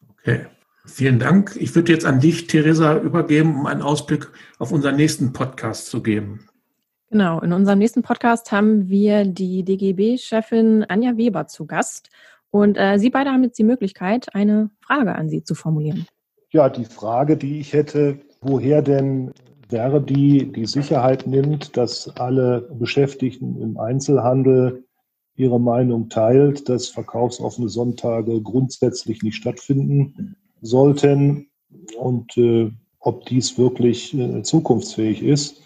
[0.08, 0.46] Okay.
[0.86, 1.54] Vielen Dank.
[1.60, 6.02] Ich würde jetzt an dich, Theresa, übergeben, um einen Ausblick auf unseren nächsten Podcast zu
[6.02, 6.48] geben.
[7.10, 12.08] Genau, in unserem nächsten Podcast haben wir die DGB-Chefin Anja Weber zu Gast.
[12.48, 16.06] Und äh, Sie beide haben jetzt die Möglichkeit, eine Frage an Sie zu formulieren.
[16.56, 19.30] Ja, die Frage, die ich hätte, woher denn
[19.68, 24.86] Verdi die Sicherheit nimmt, dass alle Beschäftigten im Einzelhandel
[25.34, 31.48] ihre Meinung teilt, dass verkaufsoffene Sonntage grundsätzlich nicht stattfinden sollten
[31.98, 35.60] und äh, ob dies wirklich äh, zukunftsfähig ist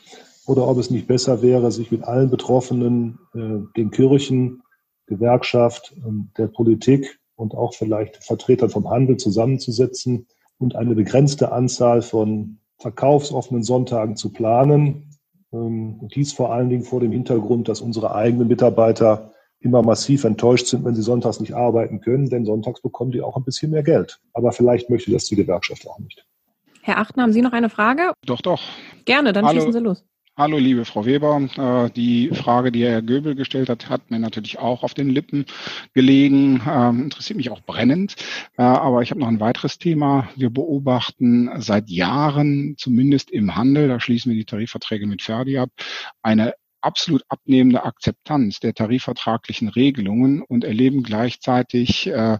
[0.46, 4.64] oder ob es nicht besser wäre, sich mit allen Betroffenen, äh, den Kirchen,
[5.06, 5.94] Gewerkschaft,
[6.36, 10.26] der Politik und auch vielleicht Vertretern vom Handel zusammenzusetzen
[10.60, 15.10] und eine begrenzte Anzahl von verkaufsoffenen Sonntagen zu planen.
[15.52, 20.24] Ähm, und dies vor allen Dingen vor dem Hintergrund, dass unsere eigenen Mitarbeiter immer massiv
[20.24, 23.70] enttäuscht sind, wenn sie sonntags nicht arbeiten können, denn sonntags bekommen die auch ein bisschen
[23.70, 24.20] mehr Geld.
[24.32, 26.26] Aber vielleicht möchte das die Gewerkschaft auch nicht.
[26.82, 28.12] Herr Achten, haben Sie noch eine Frage?
[28.24, 28.60] Doch, doch.
[29.04, 29.56] Gerne, dann Hallo.
[29.56, 30.04] schießen Sie los.
[30.40, 31.50] Hallo, liebe Frau Weber.
[31.58, 35.44] Äh, die Frage, die Herr Göbel gestellt hat, hat mir natürlich auch auf den Lippen
[35.92, 38.16] gelegen, ähm, interessiert mich auch brennend.
[38.56, 40.30] Äh, aber ich habe noch ein weiteres Thema.
[40.36, 45.68] Wir beobachten seit Jahren, zumindest im Handel, da schließen wir die Tarifverträge mit Ferdi ab,
[46.22, 52.38] eine absolut abnehmende Akzeptanz der tarifvertraglichen Regelungen und erleben gleichzeitig äh,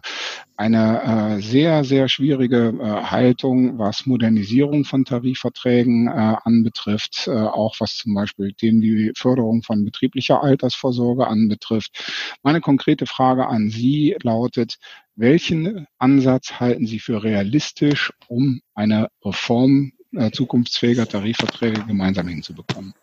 [0.57, 7.75] eine äh, sehr, sehr schwierige äh, Haltung, was Modernisierung von Tarifverträgen äh, anbetrifft, äh, auch
[7.79, 12.37] was zum Beispiel Themen die Förderung von betrieblicher Altersvorsorge anbetrifft.
[12.43, 14.77] Meine konkrete Frage an Sie lautet,
[15.15, 22.93] welchen Ansatz halten Sie für realistisch, um eine Reform äh, zukunftsfähiger Tarifverträge gemeinsam hinzubekommen?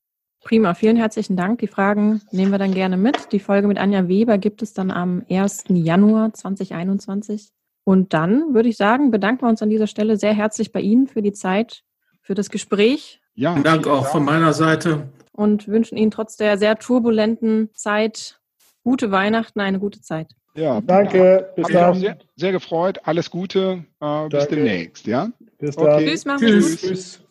[0.45, 1.59] Prima, vielen herzlichen Dank.
[1.59, 3.32] Die Fragen nehmen wir dann gerne mit.
[3.32, 5.64] Die Folge mit Anja Weber gibt es dann am 1.
[5.68, 7.51] Januar 2021.
[7.84, 11.07] Und dann würde ich sagen, bedanken wir uns an dieser Stelle sehr herzlich bei Ihnen
[11.07, 11.82] für die Zeit,
[12.20, 13.20] für das Gespräch.
[13.34, 15.09] Ja, vielen Dank auch von meiner Seite.
[15.32, 18.41] Und wünschen Ihnen trotz der sehr turbulenten Zeit
[18.84, 20.34] gute Weihnachten, eine gute Zeit.
[20.55, 21.53] Ja, danke.
[21.57, 21.95] Bis dann.
[21.95, 22.99] Sehr, sehr, gefreut.
[23.05, 23.84] Alles Gute.
[24.01, 25.07] Äh, bis demnächst.
[25.07, 25.30] Ja.
[25.59, 25.86] Bis dann.
[25.86, 26.07] Okay.
[26.07, 26.80] Tschüss, machen Tschüss.
[26.80, 27.28] Tschüss.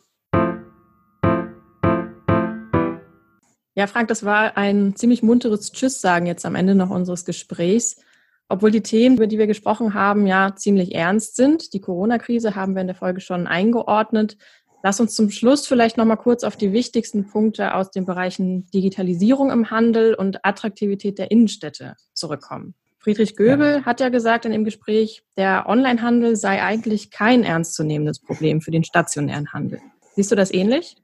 [3.78, 8.02] Ja, Frank, das war ein ziemlich munteres Tschüss sagen jetzt am Ende noch unseres Gesprächs.
[8.50, 11.74] Obwohl die Themen, über die wir gesprochen haben, ja ziemlich ernst sind.
[11.74, 14.36] Die Corona-Krise haben wir in der Folge schon eingeordnet.
[14.82, 18.68] Lass uns zum Schluss vielleicht noch mal kurz auf die wichtigsten Punkte aus den Bereichen
[18.72, 22.74] Digitalisierung im Handel und Attraktivität der Innenstädte zurückkommen.
[22.98, 23.86] Friedrich Göbel ja.
[23.86, 28.84] hat ja gesagt in dem Gespräch, der Onlinehandel sei eigentlich kein ernstzunehmendes Problem für den
[28.84, 29.80] stationären Handel.
[30.16, 30.96] Siehst du das ähnlich?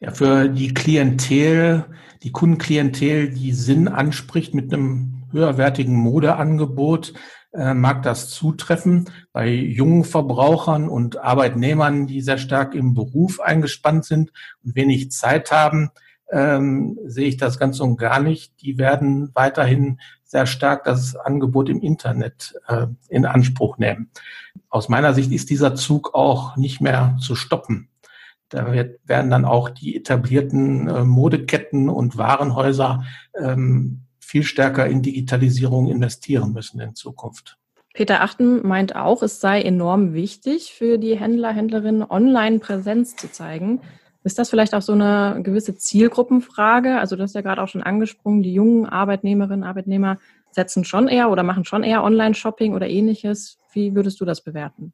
[0.00, 1.84] Ja, für die Klientel,
[2.22, 7.14] die Kundenklientel, die Sinn anspricht mit einem höherwertigen Modeangebot,
[7.52, 9.08] äh, mag das zutreffen.
[9.32, 14.32] Bei jungen Verbrauchern und Arbeitnehmern, die sehr stark im Beruf eingespannt sind
[14.62, 15.90] und wenig Zeit haben,
[16.30, 18.60] ähm, sehe ich das ganz und gar nicht.
[18.60, 24.10] Die werden weiterhin sehr stark das Angebot im Internet äh, in Anspruch nehmen.
[24.68, 27.88] Aus meiner Sicht ist dieser Zug auch nicht mehr zu stoppen.
[28.48, 33.04] Da wird, werden dann auch die etablierten äh, Modeketten und Warenhäuser
[33.38, 37.58] ähm, viel stärker in Digitalisierung investieren müssen in Zukunft.
[37.94, 43.32] Peter Achten meint auch, es sei enorm wichtig für die Händler, Händlerinnen, online Präsenz zu
[43.32, 43.80] zeigen.
[44.22, 46.98] Ist das vielleicht auch so eine gewisse Zielgruppenfrage?
[46.98, 50.18] Also du hast ja gerade auch schon angesprochen, die jungen Arbeitnehmerinnen, Arbeitnehmer
[50.50, 53.58] setzen schon eher oder machen schon eher Online-Shopping oder ähnliches.
[53.72, 54.92] Wie würdest du das bewerten?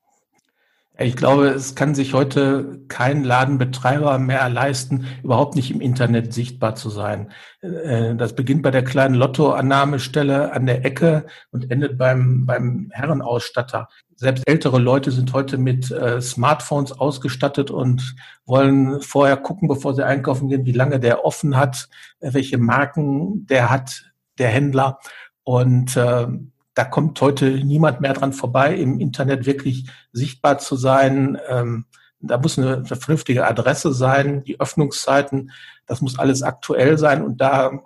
[0.99, 6.75] Ich glaube, es kann sich heute kein Ladenbetreiber mehr leisten, überhaupt nicht im Internet sichtbar
[6.75, 7.33] zu sein.
[7.63, 13.89] Äh, das beginnt bei der kleinen Lottoannahmestelle an der Ecke und endet beim, beim Herrenausstatter.
[14.17, 18.15] Selbst ältere Leute sind heute mit äh, Smartphones ausgestattet und
[18.45, 21.89] wollen vorher gucken, bevor sie einkaufen gehen, wie lange der offen hat,
[22.21, 24.99] welche Marken der hat, der Händler.
[25.43, 26.27] Und äh,
[26.75, 31.39] da kommt heute niemand mehr dran vorbei, im Internet wirklich sichtbar zu sein.
[31.49, 31.85] Ähm,
[32.21, 35.51] da muss eine, eine, vernünftige Adresse sein, die Öffnungszeiten,
[35.87, 37.23] das muss alles aktuell sein.
[37.23, 37.83] Und da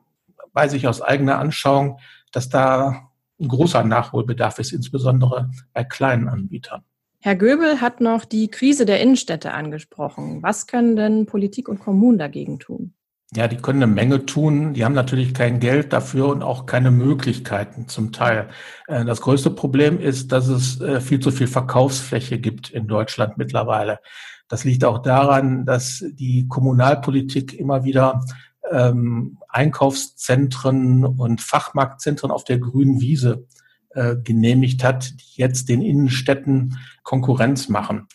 [0.52, 1.98] weiß ich aus eigener Anschauung,
[2.32, 3.10] dass da
[3.40, 6.82] ein großer Nachholbedarf ist, insbesondere bei kleinen Anbietern.
[7.20, 10.42] Herr Göbel hat noch die Krise der Innenstädte angesprochen.
[10.42, 12.94] Was können denn Politik und Kommunen dagegen tun?
[13.36, 14.72] Ja, die können eine Menge tun.
[14.72, 18.48] Die haben natürlich kein Geld dafür und auch keine Möglichkeiten zum Teil.
[18.86, 23.36] Äh, das größte Problem ist, dass es äh, viel zu viel Verkaufsfläche gibt in Deutschland
[23.36, 24.00] mittlerweile.
[24.48, 28.24] Das liegt auch daran, dass die Kommunalpolitik immer wieder
[28.70, 33.46] ähm, Einkaufszentren und Fachmarktzentren auf der grünen Wiese
[33.90, 38.08] äh, genehmigt hat, die jetzt den Innenstädten Konkurrenz machen.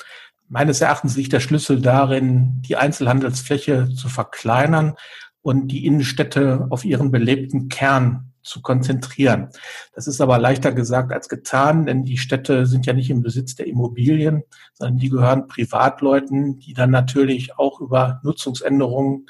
[0.53, 4.95] Meines Erachtens liegt der Schlüssel darin, die Einzelhandelsfläche zu verkleinern
[5.41, 9.47] und die Innenstädte auf ihren belebten Kern zu konzentrieren.
[9.95, 13.55] Das ist aber leichter gesagt als getan, denn die Städte sind ja nicht im Besitz
[13.55, 14.43] der Immobilien,
[14.73, 19.27] sondern die gehören Privatleuten, die dann natürlich auch über Nutzungsänderungen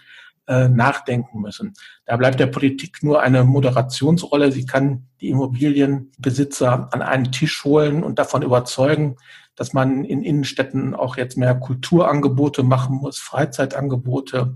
[0.47, 1.75] äh, nachdenken müssen.
[2.05, 4.51] Da bleibt der Politik nur eine Moderationsrolle.
[4.51, 9.17] Sie kann die Immobilienbesitzer an einen Tisch holen und davon überzeugen,
[9.55, 14.55] dass man in Innenstädten auch jetzt mehr Kulturangebote machen muss, Freizeitangebote,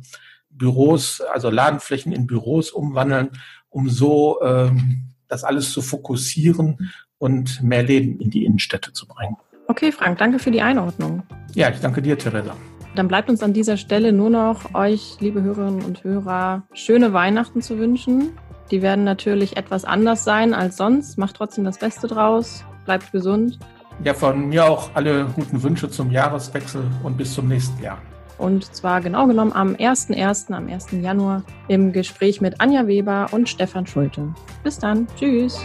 [0.50, 3.30] Büros, also Ladenflächen in Büros umwandeln,
[3.70, 9.36] um so ähm, das alles zu fokussieren und mehr Leben in die Innenstädte zu bringen.
[9.68, 11.24] Okay, Frank, danke für die Einordnung.
[11.54, 12.56] Ja, ich danke dir, Theresa.
[12.96, 17.62] Dann bleibt uns an dieser Stelle nur noch euch, liebe Hörerinnen und Hörer, schöne Weihnachten
[17.62, 18.32] zu wünschen.
[18.72, 21.18] Die werden natürlich etwas anders sein als sonst.
[21.18, 22.64] Macht trotzdem das Beste draus.
[22.86, 23.60] Bleibt gesund.
[24.04, 27.98] Ja, von mir auch alle guten Wünsche zum Jahreswechsel und bis zum nächsten Jahr.
[28.38, 30.88] Und zwar genau genommen am 1.1., am 1.
[30.91, 34.34] Januar im Gespräch mit Anja Weber und Stefan Schulte.
[34.64, 35.08] Bis dann.
[35.18, 35.58] Tschüss.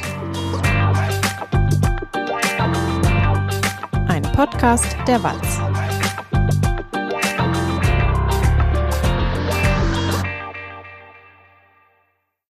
[4.07, 5.61] Ein Podcast der Walz.